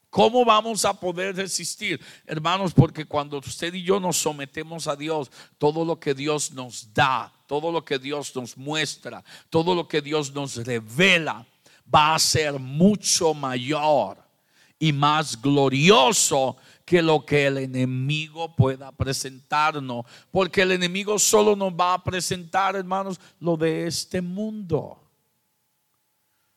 ¿Cómo 0.10 0.44
vamos 0.44 0.86
a 0.86 0.94
poder 1.00 1.36
resistir? 1.36 2.02
Hermanos, 2.26 2.74
porque 2.74 3.06
cuando 3.06 3.38
usted 3.38 3.74
y 3.74 3.84
yo 3.84 4.00
nos 4.00 4.18
sometemos 4.18 4.88
a 4.88 4.96
Dios, 4.96 5.30
todo 5.60 5.86
lo 5.86 6.00
que 6.00 6.16
Dios 6.16 6.52
nos 6.52 6.92
da, 6.94 7.32
todo 7.46 7.72
lo 7.72 7.86
que 7.86 8.00
Dios 8.00 8.36
nos 8.36 8.58
muestra, 8.58 9.24
todo 9.50 9.76
lo 9.76 9.88
que 9.88 10.02
Dios 10.02 10.34
nos 10.34 10.56
revela, 10.56 11.46
va 11.94 12.16
a 12.16 12.20
ser 12.20 12.58
mucho 12.58 13.34
mayor 13.34 14.18
y 14.80 14.94
más 14.94 15.40
glorioso 15.40 16.58
que 16.90 17.04
lo 17.04 17.24
que 17.24 17.46
el 17.46 17.60
enemigo 17.60 18.56
pueda 18.56 18.92
presentarnos. 18.92 20.08
Porque 20.32 20.64
el 20.64 20.72
enemigo 20.72 21.20
solo 21.20 21.56
nos 21.56 21.72
va 21.72 21.94
a 21.94 22.04
presentar, 22.04 22.76
hermanos, 22.76 23.20
lo 23.40 23.56
de 23.56 23.86
este 23.86 24.22
mundo 24.22 25.00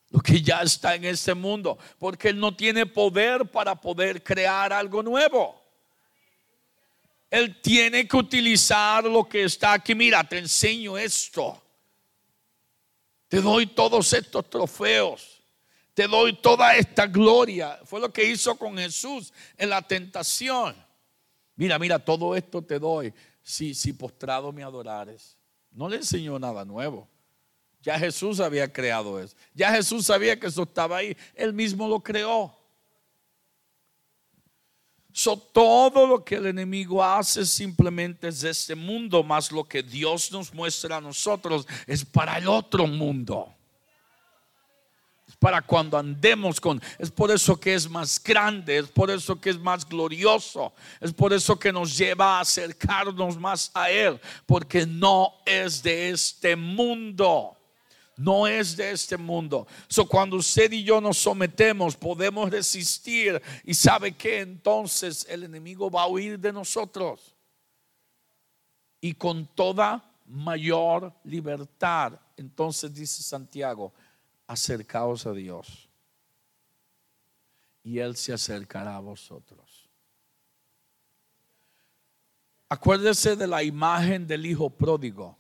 lo 0.09 0.21
que 0.21 0.43
ya 0.43 0.61
está 0.61 0.95
en 0.95 1.07
este 1.07 1.33
mundo, 1.33 1.79
porque 1.99 2.29
Él 2.29 2.39
no 2.39 2.55
tiene 2.55 2.85
poder 2.85 3.47
para 3.47 3.75
poder 3.75 4.23
crear 4.23 4.71
algo 4.71 5.03
nuevo. 5.03 5.59
Él 7.31 7.59
tiene 7.63 8.07
que 8.07 8.17
utilizar 8.19 9.05
lo 9.05 9.27
que 9.27 9.45
está 9.45 9.73
aquí. 9.73 9.95
Mira, 9.95 10.23
te 10.23 10.37
enseño 10.37 10.99
esto. 10.99 11.63
Te 13.29 13.41
doy 13.41 13.67
todos 13.69 14.13
estos 14.13 14.51
trofeos. 14.51 15.32
Te 15.95 16.07
doy 16.09 16.35
toda 16.35 16.77
esta 16.77 17.07
gloria. 17.07 17.79
Fue 17.85 18.01
lo 18.01 18.13
que 18.13 18.25
hizo 18.25 18.57
con 18.57 18.77
Jesús 18.79 19.33
en 19.57 19.71
la 19.71 19.83
tentación. 19.83 20.75
Mira, 21.55 21.79
mira, 21.79 21.99
todo 21.99 22.35
esto 22.35 22.63
te 22.63 22.79
doy 22.79 23.13
si, 23.43 23.75
si 23.75 23.93
postrado 23.93 24.53
me 24.53 24.63
adorares. 24.63 25.37
No 25.71 25.89
le 25.89 25.97
enseñó 25.97 26.39
nada 26.39 26.65
nuevo. 26.65 27.09
Ya 27.83 27.99
Jesús 27.99 28.41
había 28.41 28.73
creado 28.73 29.21
eso. 29.21 29.37
Ya 29.55 29.73
Jesús 29.73 30.07
sabía 30.07 30.39
que 30.39 30.47
eso 30.47 30.63
estaba 30.63 30.99
ahí. 30.99 31.17
Él 31.35 31.53
mismo 31.53 31.89
lo 31.89 32.01
creó. 32.01 32.57
Todo 35.53 36.07
lo 36.07 36.25
que 36.25 36.37
el 36.37 36.47
enemigo 36.47 37.05
hace 37.05 37.45
simplemente 37.45 38.29
es 38.29 38.41
de 38.41 38.51
este 38.51 38.75
mundo, 38.75 39.23
más 39.23 39.53
lo 39.53 39.65
que 39.65 39.83
Dios 39.83 40.33
nos 40.33 40.55
muestra 40.55 40.97
a 40.97 41.01
nosotros 41.01 41.67
es 41.87 42.05
para 42.05 42.39
el 42.39 42.49
otro 42.49 42.87
mundo. 42.87 43.55
Para 45.43 45.61
cuando 45.61 45.99
andemos 45.99 46.61
con, 46.61 46.81
es 47.01 47.11
por 47.11 47.33
eso 47.33 47.59
que 47.59 47.75
es 47.75 47.91
más 47.91 48.23
grande, 48.23 48.79
es 48.79 48.87
por 48.87 49.11
eso 49.11 49.41
que 49.41 49.51
es 49.51 49.59
más 49.59 49.85
glorioso, 49.85 50.73
es 51.01 51.13
por 51.13 51.33
eso 51.33 51.59
que 51.59 51.73
nos 51.73 51.99
lleva 51.99 52.39
a 52.39 52.43
acercarnos 52.43 53.37
más 53.37 53.69
a 53.75 53.91
Él, 53.91 54.21
porque 54.47 54.87
no 54.87 55.33
es 55.45 55.83
de 55.83 56.11
este 56.11 56.55
mundo 56.55 57.57
no 58.15 58.47
es 58.47 58.77
de 58.77 58.93
este 58.93 59.17
mundo. 59.17 59.67
So, 59.89 60.07
cuando 60.07 60.37
usted 60.37 60.71
y 60.71 60.85
yo 60.85 61.01
nos 61.01 61.19
sometemos, 61.19 61.97
podemos 61.97 62.51
resistir. 62.51 63.43
Y 63.65 63.75
sabe 63.75 64.13
que 64.13 64.41
entonces 64.41 65.27
el 65.29 65.43
enemigo 65.43 65.91
va 65.91 66.03
a 66.03 66.07
huir 66.07 66.39
de 66.39 66.53
nosotros. 66.53 67.35
Y 69.01 69.15
con 69.15 69.47
toda 69.47 70.09
mayor 70.27 71.13
libertad, 71.25 72.13
entonces 72.37 72.95
dice 72.95 73.25
Santiago, 73.25 73.93
acercaos 74.53 75.27
a 75.27 75.33
Dios. 75.33 75.89
Y 77.83 77.99
Él 77.99 78.17
se 78.17 78.33
acercará 78.33 78.97
a 78.97 79.01
vosotros. 79.01 79.89
Acuérdese 82.69 83.37
de 83.37 83.47
la 83.47 83.63
imagen 83.63 84.27
del 84.27 84.47
hijo 84.47 84.71
pródigo 84.71 85.37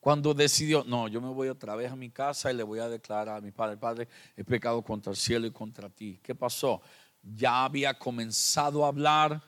cuando 0.00 0.32
decidió, 0.32 0.84
no, 0.84 1.08
yo 1.08 1.20
me 1.20 1.28
voy 1.28 1.48
otra 1.48 1.74
vez 1.74 1.90
a 1.90 1.96
mi 1.96 2.10
casa 2.10 2.50
y 2.50 2.56
le 2.56 2.62
voy 2.62 2.78
a 2.78 2.88
declarar 2.88 3.36
a 3.36 3.40
mi 3.40 3.50
padre, 3.50 3.76
Padre, 3.76 4.08
he 4.36 4.44
pecado 4.44 4.80
contra 4.82 5.10
el 5.10 5.16
cielo 5.16 5.46
y 5.46 5.50
contra 5.50 5.90
ti. 5.90 6.20
¿Qué 6.22 6.34
pasó? 6.34 6.80
Ya 7.22 7.64
había 7.64 7.92
comenzado 7.94 8.84
a 8.84 8.88
hablar 8.88 9.42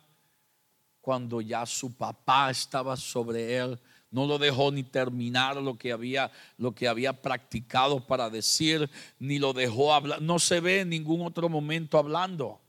cuando 1.00 1.40
ya 1.40 1.64
su 1.66 1.96
papá 1.96 2.50
estaba 2.50 2.96
sobre 2.96 3.56
él. 3.56 3.80
No 4.10 4.26
lo 4.26 4.38
dejó 4.38 4.72
ni 4.72 4.82
terminar 4.82 5.56
lo 5.56 5.78
que 5.78 5.92
había, 5.92 6.30
lo 6.58 6.74
que 6.74 6.88
había 6.88 7.12
practicado 7.22 8.00
para 8.00 8.28
decir, 8.28 8.90
ni 9.18 9.38
lo 9.38 9.52
dejó 9.52 9.94
hablar. 9.94 10.20
No 10.20 10.38
se 10.38 10.60
ve 10.60 10.80
en 10.80 10.88
ningún 10.90 11.22
otro 11.22 11.48
momento 11.48 11.98
hablando 11.98 12.60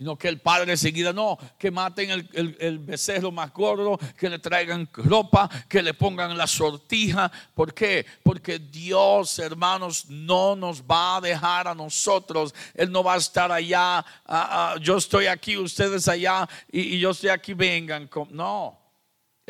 sino 0.00 0.16
que 0.16 0.28
el 0.28 0.40
padre 0.40 0.72
enseguida 0.72 1.12
no, 1.12 1.36
que 1.58 1.70
maten 1.70 2.10
el, 2.10 2.56
el, 2.58 2.78
becerro 2.78 3.30
más 3.30 3.52
gordo, 3.52 3.98
que 4.18 4.30
le 4.30 4.38
traigan 4.38 4.88
ropa, 4.94 5.46
que 5.68 5.82
le 5.82 5.92
pongan 5.92 6.38
la 6.38 6.46
sortija. 6.46 7.30
¿Por 7.54 7.74
qué? 7.74 8.06
Porque 8.22 8.58
Dios, 8.58 9.38
hermanos, 9.38 10.06
no 10.08 10.56
nos 10.56 10.80
va 10.80 11.16
a 11.16 11.20
dejar 11.20 11.68
a 11.68 11.74
nosotros. 11.74 12.54
Él 12.72 12.90
no 12.90 13.04
va 13.04 13.12
a 13.12 13.18
estar 13.18 13.52
allá, 13.52 13.98
ah, 13.98 14.04
ah, 14.24 14.76
yo 14.80 14.96
estoy 14.96 15.26
aquí, 15.26 15.58
ustedes 15.58 16.08
allá, 16.08 16.48
y, 16.72 16.80
y 16.80 16.98
yo 16.98 17.10
estoy 17.10 17.28
aquí, 17.28 17.52
vengan. 17.52 18.08
No, 18.30 18.79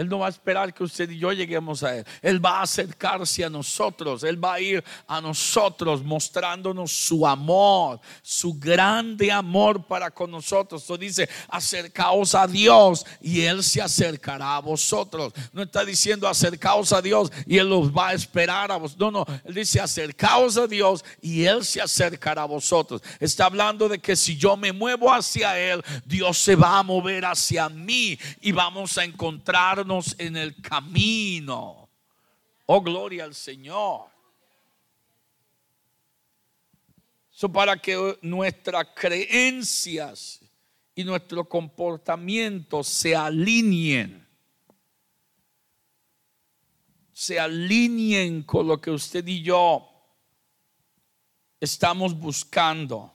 Él 0.01 0.09
no 0.09 0.21
va 0.21 0.29
a 0.29 0.31
esperar 0.31 0.73
que 0.73 0.83
usted 0.83 1.11
y 1.11 1.19
yo 1.19 1.31
lleguemos 1.31 1.83
a 1.83 1.99
Él. 1.99 2.07
Él 2.23 2.43
va 2.43 2.61
a 2.61 2.63
acercarse 2.63 3.45
a 3.45 3.51
nosotros. 3.51 4.25
Él 4.25 4.43
va 4.43 4.55
a 4.55 4.61
ir 4.61 4.83
a 5.07 5.21
nosotros 5.21 6.03
mostrándonos 6.03 6.91
su 6.91 7.27
amor, 7.27 8.01
su 8.23 8.55
grande 8.55 9.31
amor 9.31 9.85
para 9.85 10.11
con 10.11 10.31
nosotros. 10.31 10.81
Entonces 10.81 11.07
dice, 11.07 11.29
acercaos 11.49 12.35
a 12.35 12.47
Dios 12.47 13.05
y 13.21 13.43
Él 13.43 13.63
se 13.63 13.83
acercará 13.83 14.57
a 14.57 14.61
vosotros. 14.61 15.35
No 15.53 15.65
está 15.65 15.85
diciendo 15.85 16.27
acercaos 16.27 16.95
a 16.95 17.03
Dios 17.03 17.31
y 17.47 17.59
Él 17.59 17.69
los 17.69 17.95
va 17.95 18.09
a 18.09 18.15
esperar 18.15 18.73
a 18.73 18.79
vosotros. 18.79 19.13
No, 19.13 19.27
no. 19.27 19.41
Él 19.45 19.53
dice 19.53 19.81
acercaos 19.81 20.57
a 20.57 20.67
Dios 20.67 21.05
y 21.21 21.45
Él 21.45 21.63
se 21.63 21.83
acercará 21.83 22.45
a 22.45 22.47
vosotros. 22.47 23.03
Está 23.19 23.45
hablando 23.45 23.87
de 23.87 23.99
que 23.99 24.17
si 24.17 24.35
yo 24.35 24.57
me 24.57 24.73
muevo 24.73 25.13
hacia 25.13 25.59
Él, 25.59 25.85
Dios 26.07 26.39
se 26.39 26.57
va 26.57 26.79
a 26.79 26.83
mover 26.83 27.27
hacia 27.27 27.69
mí 27.69 28.19
y 28.41 28.53
vamos 28.53 28.97
a 28.97 29.05
encontrarnos 29.05 29.90
en 30.19 30.37
el 30.37 30.61
camino. 30.63 31.89
Oh, 32.67 32.81
gloria 32.81 33.25
al 33.25 33.35
Señor. 33.35 34.09
So, 37.31 37.51
para 37.51 37.77
que 37.77 38.19
nuestras 38.23 38.87
creencias 38.95 40.41
y 40.95 41.03
nuestro 41.03 41.49
comportamiento 41.49 42.85
se 42.85 43.17
alineen, 43.17 44.29
se 47.13 47.41
alineen 47.41 48.43
con 48.45 48.69
lo 48.69 48.81
que 48.81 48.91
usted 48.91 49.27
y 49.27 49.43
yo 49.43 49.89
estamos 51.59 52.17
buscando 52.17 53.13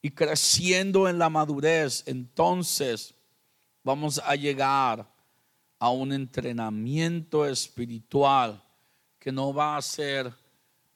y 0.00 0.10
creciendo 0.10 1.08
en 1.08 1.18
la 1.18 1.28
madurez, 1.28 2.04
entonces 2.06 3.14
vamos 3.82 4.20
a 4.24 4.34
llegar 4.36 5.09
a 5.80 5.90
un 5.90 6.12
entrenamiento 6.12 7.46
espiritual 7.46 8.62
que 9.18 9.32
no 9.32 9.52
va 9.52 9.78
a 9.78 9.82
ser 9.82 10.32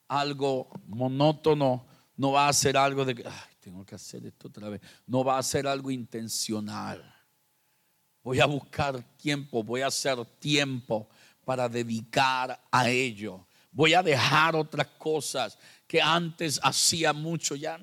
algo 0.06 0.68
monótono, 0.86 1.86
no 2.16 2.32
va 2.32 2.48
a 2.48 2.52
ser 2.52 2.76
algo 2.76 3.04
de, 3.04 3.24
ay, 3.26 3.54
tengo 3.60 3.84
que 3.84 3.94
hacer 3.94 4.24
esto 4.26 4.48
otra 4.48 4.68
vez, 4.68 4.82
no 5.06 5.24
va 5.24 5.38
a 5.38 5.42
ser 5.42 5.66
algo 5.66 5.90
intencional. 5.90 7.02
Voy 8.22 8.40
a 8.40 8.46
buscar 8.46 9.02
tiempo, 9.16 9.64
voy 9.64 9.80
a 9.80 9.86
hacer 9.86 10.22
tiempo 10.38 11.08
para 11.44 11.68
dedicar 11.68 12.62
a 12.70 12.88
ello. 12.88 13.46
Voy 13.72 13.94
a 13.94 14.02
dejar 14.02 14.54
otras 14.54 14.86
cosas 14.98 15.58
que 15.86 16.00
antes 16.00 16.60
hacía 16.62 17.12
mucho, 17.12 17.54
ya 17.54 17.78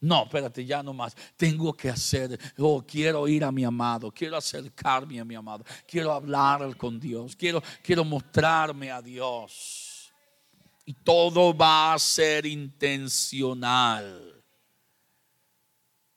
no, 0.00 0.24
espérate, 0.24 0.64
ya 0.64 0.82
no 0.82 0.94
más. 0.94 1.14
Tengo 1.36 1.74
que 1.74 1.90
hacer, 1.90 2.38
oh, 2.58 2.82
quiero 2.86 3.28
ir 3.28 3.44
a 3.44 3.52
mi 3.52 3.64
amado, 3.64 4.10
quiero 4.10 4.36
acercarme 4.36 5.20
a 5.20 5.24
mi 5.24 5.34
amado, 5.34 5.62
quiero 5.86 6.12
hablar 6.12 6.74
con 6.78 6.98
Dios, 6.98 7.36
quiero, 7.36 7.62
quiero 7.82 8.02
mostrarme 8.02 8.90
a 8.90 9.02
Dios. 9.02 10.10
Y 10.86 10.94
todo 10.94 11.54
va 11.54 11.92
a 11.92 11.98
ser 11.98 12.46
intencional. 12.46 14.42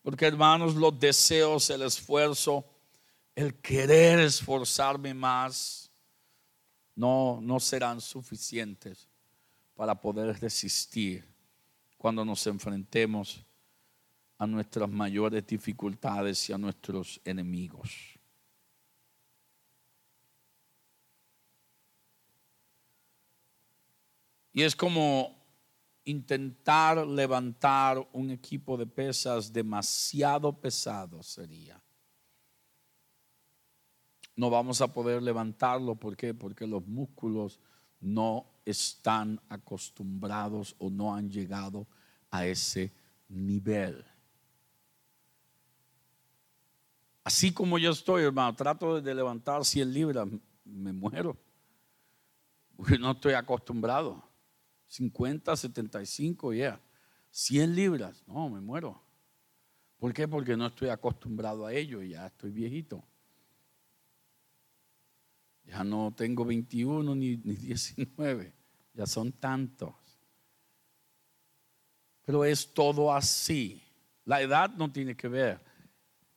Porque 0.02 0.28
hermanos, 0.28 0.76
los 0.76 0.98
deseos, 0.98 1.70
el 1.70 1.82
esfuerzo, 1.82 2.66
el 3.36 3.56
querer 3.56 4.20
esforzarme 4.20 5.14
más, 5.14 5.92
no, 6.96 7.40
no 7.42 7.60
serán 7.60 8.00
suficientes 8.00 9.10
para 9.76 10.00
poder 10.00 10.40
resistir 10.40 11.28
cuando 11.98 12.24
nos 12.24 12.46
enfrentemos 12.48 13.46
a 14.44 14.48
nuestras 14.48 14.90
mayores 14.90 15.46
dificultades 15.48 16.50
y 16.50 16.54
a 16.54 16.58
nuestros 16.58 17.20
enemigos. 17.24 18.20
Y 24.52 24.62
es 24.62 24.76
como 24.76 25.36
intentar 26.06 27.08
levantar 27.08 28.08
un 28.12 28.30
equipo 28.30 28.78
de 28.78 28.86
pesas 28.86 29.52
demasiado 29.52 30.54
pesado 30.54 31.24
sería. 31.24 31.82
No 34.36 34.50
vamos 34.50 34.82
a 34.82 34.92
poder 34.92 35.22
levantarlo, 35.24 35.96
¿por 35.96 36.18
qué? 36.18 36.34
Porque 36.34 36.68
los 36.68 36.86
músculos 36.86 37.60
no 38.00 38.46
están 38.66 39.40
acostumbrados 39.50 40.76
o 40.80 40.90
no 40.90 41.16
han 41.16 41.30
llegado 41.30 41.88
a 42.30 42.46
ese 42.46 42.92
nivel. 43.30 44.04
Así 47.24 47.54
como 47.54 47.78
yo 47.78 47.92
estoy, 47.92 48.24
hermano, 48.24 48.54
trato 48.56 49.00
de 49.00 49.16
levantar 49.16 49.64
100 49.64 49.94
libras, 49.94 50.28
me 50.66 50.92
muero. 50.92 51.38
Porque 52.76 52.98
no 52.98 53.12
estoy 53.12 53.34
acostumbrado. 53.34 54.22
50, 54.88 55.56
75, 55.56 56.54
ya. 56.54 56.82
100 57.32 57.76
libras, 57.76 58.24
no, 58.28 58.50
me 58.50 58.60
muero. 58.60 59.02
¿Por 59.98 60.14
qué? 60.14 60.28
Porque 60.28 60.58
no 60.58 60.68
estoy 60.68 60.90
acostumbrado 60.90 61.66
a 61.66 61.74
ello, 61.74 62.02
ya 62.02 62.28
estoy 62.28 62.52
viejito. 62.52 63.04
Ya 65.64 65.84
no 65.84 66.14
tengo 66.16 66.44
21 66.44 67.16
ni, 67.16 67.38
ni 67.38 67.56
19, 67.56 68.54
ya 68.94 69.06
son 69.06 69.32
tantos. 69.32 69.96
Pero 72.26 72.44
es 72.44 72.74
todo 72.74 73.14
así. 73.14 73.82
La 74.26 74.42
edad 74.42 74.70
no 74.76 74.92
tiene 74.92 75.16
que 75.16 75.30
ver 75.30 75.73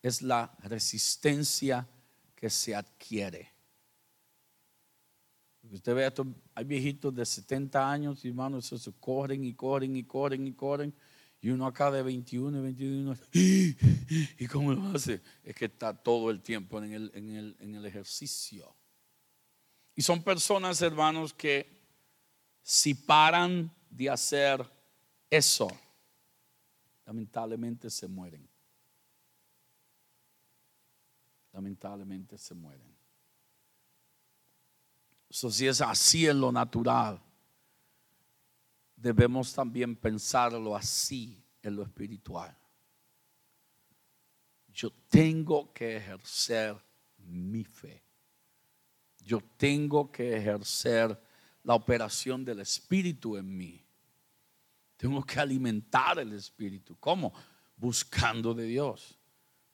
es 0.06 0.22
la 0.22 0.54
resistencia 0.60 1.86
que 2.36 2.48
se 2.48 2.74
adquiere. 2.76 3.50
Usted 5.68 5.94
ve, 5.96 6.12
hay 6.54 6.64
viejitos 6.64 7.12
de 7.12 7.26
70 7.26 7.90
años, 7.90 8.24
hermanos, 8.24 8.66
se 8.66 8.92
corren 9.00 9.44
y 9.44 9.54
corren 9.54 9.96
y 9.96 10.04
corren 10.04 10.46
y 10.46 10.52
corren. 10.52 10.94
Y 11.40 11.50
uno 11.50 11.66
acá 11.66 11.90
de 11.90 12.04
21 12.04 12.56
y 12.56 12.62
21. 12.62 13.16
¿Y 14.38 14.46
cómo 14.46 14.72
lo 14.72 14.96
hace? 14.96 15.20
Es 15.42 15.56
que 15.56 15.64
está 15.64 15.92
todo 15.92 16.30
el 16.30 16.40
tiempo 16.40 16.80
en 16.80 16.92
el, 16.92 17.10
en 17.12 17.30
el, 17.34 17.56
en 17.58 17.74
el 17.74 17.84
ejercicio. 17.84 18.76
Y 19.96 20.02
son 20.02 20.22
personas, 20.22 20.80
hermanos, 20.82 21.34
que 21.34 21.68
si 22.62 22.94
paran 22.94 23.74
de 23.90 24.08
hacer 24.08 24.64
eso, 25.30 25.68
lamentablemente 27.04 27.90
se 27.90 28.06
mueren 28.06 28.55
lamentablemente 31.56 32.36
se 32.36 32.54
mueren. 32.54 32.94
si 35.30 35.66
es 35.66 35.80
así 35.80 36.26
en 36.26 36.38
lo 36.38 36.52
natural, 36.52 37.18
debemos 38.94 39.54
también 39.54 39.96
pensarlo 39.96 40.76
así 40.76 41.42
en 41.62 41.76
lo 41.76 41.82
espiritual. 41.82 42.54
Yo 44.68 44.90
tengo 45.08 45.72
que 45.72 45.96
ejercer 45.96 46.76
mi 47.16 47.64
fe. 47.64 48.04
Yo 49.24 49.40
tengo 49.56 50.12
que 50.12 50.36
ejercer 50.36 51.18
la 51.62 51.74
operación 51.74 52.44
del 52.44 52.60
Espíritu 52.60 53.38
en 53.38 53.56
mí. 53.56 53.82
Tengo 54.98 55.24
que 55.24 55.40
alimentar 55.40 56.18
el 56.18 56.34
Espíritu. 56.34 56.98
¿Cómo? 57.00 57.32
Buscando 57.78 58.52
de 58.52 58.64
Dios 58.64 59.15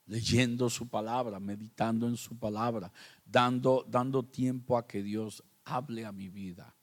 leyendo 0.06 0.68
su 0.68 0.88
palabra, 0.88 1.38
meditando 1.38 2.06
en 2.06 2.16
su 2.16 2.38
palabra, 2.38 2.92
dando, 3.24 3.86
dando 3.88 4.24
tiempo 4.24 4.76
a 4.76 4.86
que 4.86 5.02
Dios 5.02 5.42
hable 5.64 6.04
a 6.04 6.12
mi 6.12 6.28
vida, 6.28 6.74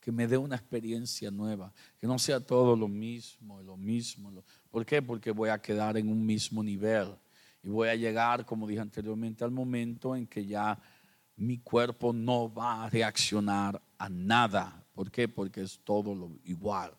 que 0.00 0.12
me 0.12 0.26
dé 0.26 0.38
una 0.38 0.56
experiencia 0.56 1.30
nueva, 1.30 1.72
que 1.98 2.06
no 2.06 2.18
sea 2.18 2.40
todo 2.40 2.76
lo 2.76 2.88
mismo, 2.88 3.60
lo 3.62 3.76
mismo. 3.76 4.32
¿Por 4.70 4.86
qué? 4.86 5.02
Porque 5.02 5.30
voy 5.30 5.50
a 5.50 5.60
quedar 5.60 5.96
en 5.96 6.08
un 6.08 6.24
mismo 6.24 6.62
nivel 6.62 7.14
y 7.62 7.68
voy 7.68 7.88
a 7.88 7.96
llegar, 7.96 8.46
como 8.46 8.66
dije 8.66 8.80
anteriormente, 8.80 9.44
al 9.44 9.50
momento 9.50 10.14
en 10.14 10.26
que 10.26 10.46
ya 10.46 10.80
mi 11.36 11.58
cuerpo 11.58 12.12
no 12.12 12.52
va 12.52 12.84
a 12.84 12.90
reaccionar 12.90 13.80
a 13.98 14.08
nada. 14.08 14.84
¿Por 14.92 15.10
qué? 15.10 15.28
Porque 15.28 15.62
es 15.62 15.78
todo 15.84 16.14
lo 16.14 16.38
igual. 16.44 16.96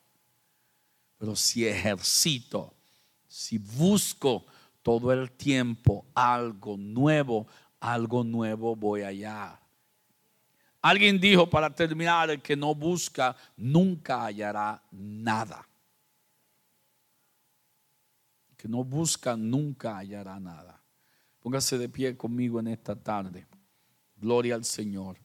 Pero 1.17 1.35
si 1.35 1.65
ejercito, 1.65 2.73
si 3.27 3.57
busco 3.57 4.45
todo 4.89 5.13
el 5.13 5.29
tiempo 5.29 6.07
algo 6.15 6.75
nuevo, 6.75 7.45
algo 7.79 8.23
nuevo 8.23 8.75
voy 8.75 9.03
allá. 9.03 9.59
Alguien 10.81 11.19
dijo 11.19 11.47
para 11.47 11.69
terminar, 11.69 12.31
el 12.31 12.41
que 12.41 12.55
no 12.55 12.73
busca 12.73 13.35
nunca 13.55 14.25
hallará 14.25 14.81
nada. 14.89 15.63
Que 18.57 18.67
no 18.67 18.83
busca 18.83 19.37
nunca 19.37 19.95
hallará 19.95 20.39
nada. 20.39 20.81
Póngase 21.39 21.77
de 21.77 21.87
pie 21.87 22.17
conmigo 22.17 22.59
en 22.59 22.69
esta 22.69 22.95
tarde. 22.95 23.45
Gloria 24.15 24.55
al 24.55 24.65
Señor. 24.65 25.17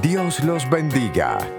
Dios 0.00 0.44
los 0.44 0.70
bendiga. 0.70 1.57